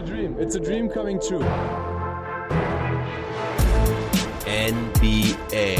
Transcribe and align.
a 0.00 0.06
dream. 0.06 0.36
It's 0.38 0.54
a 0.54 0.60
dream 0.60 0.88
coming 0.88 1.20
true. 1.20 1.44
NBA 4.46 5.76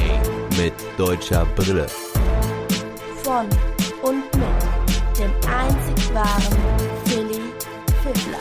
mit 0.59 0.75
deutscher 0.99 1.47
Brille. 1.57 1.87
Von 3.23 3.47
und 4.03 4.25
mit 4.37 5.19
dem 5.19 5.33
einzig 5.49 6.15
wahren 6.15 6.59
Philly 7.07 7.41
Fiddler. 8.03 8.41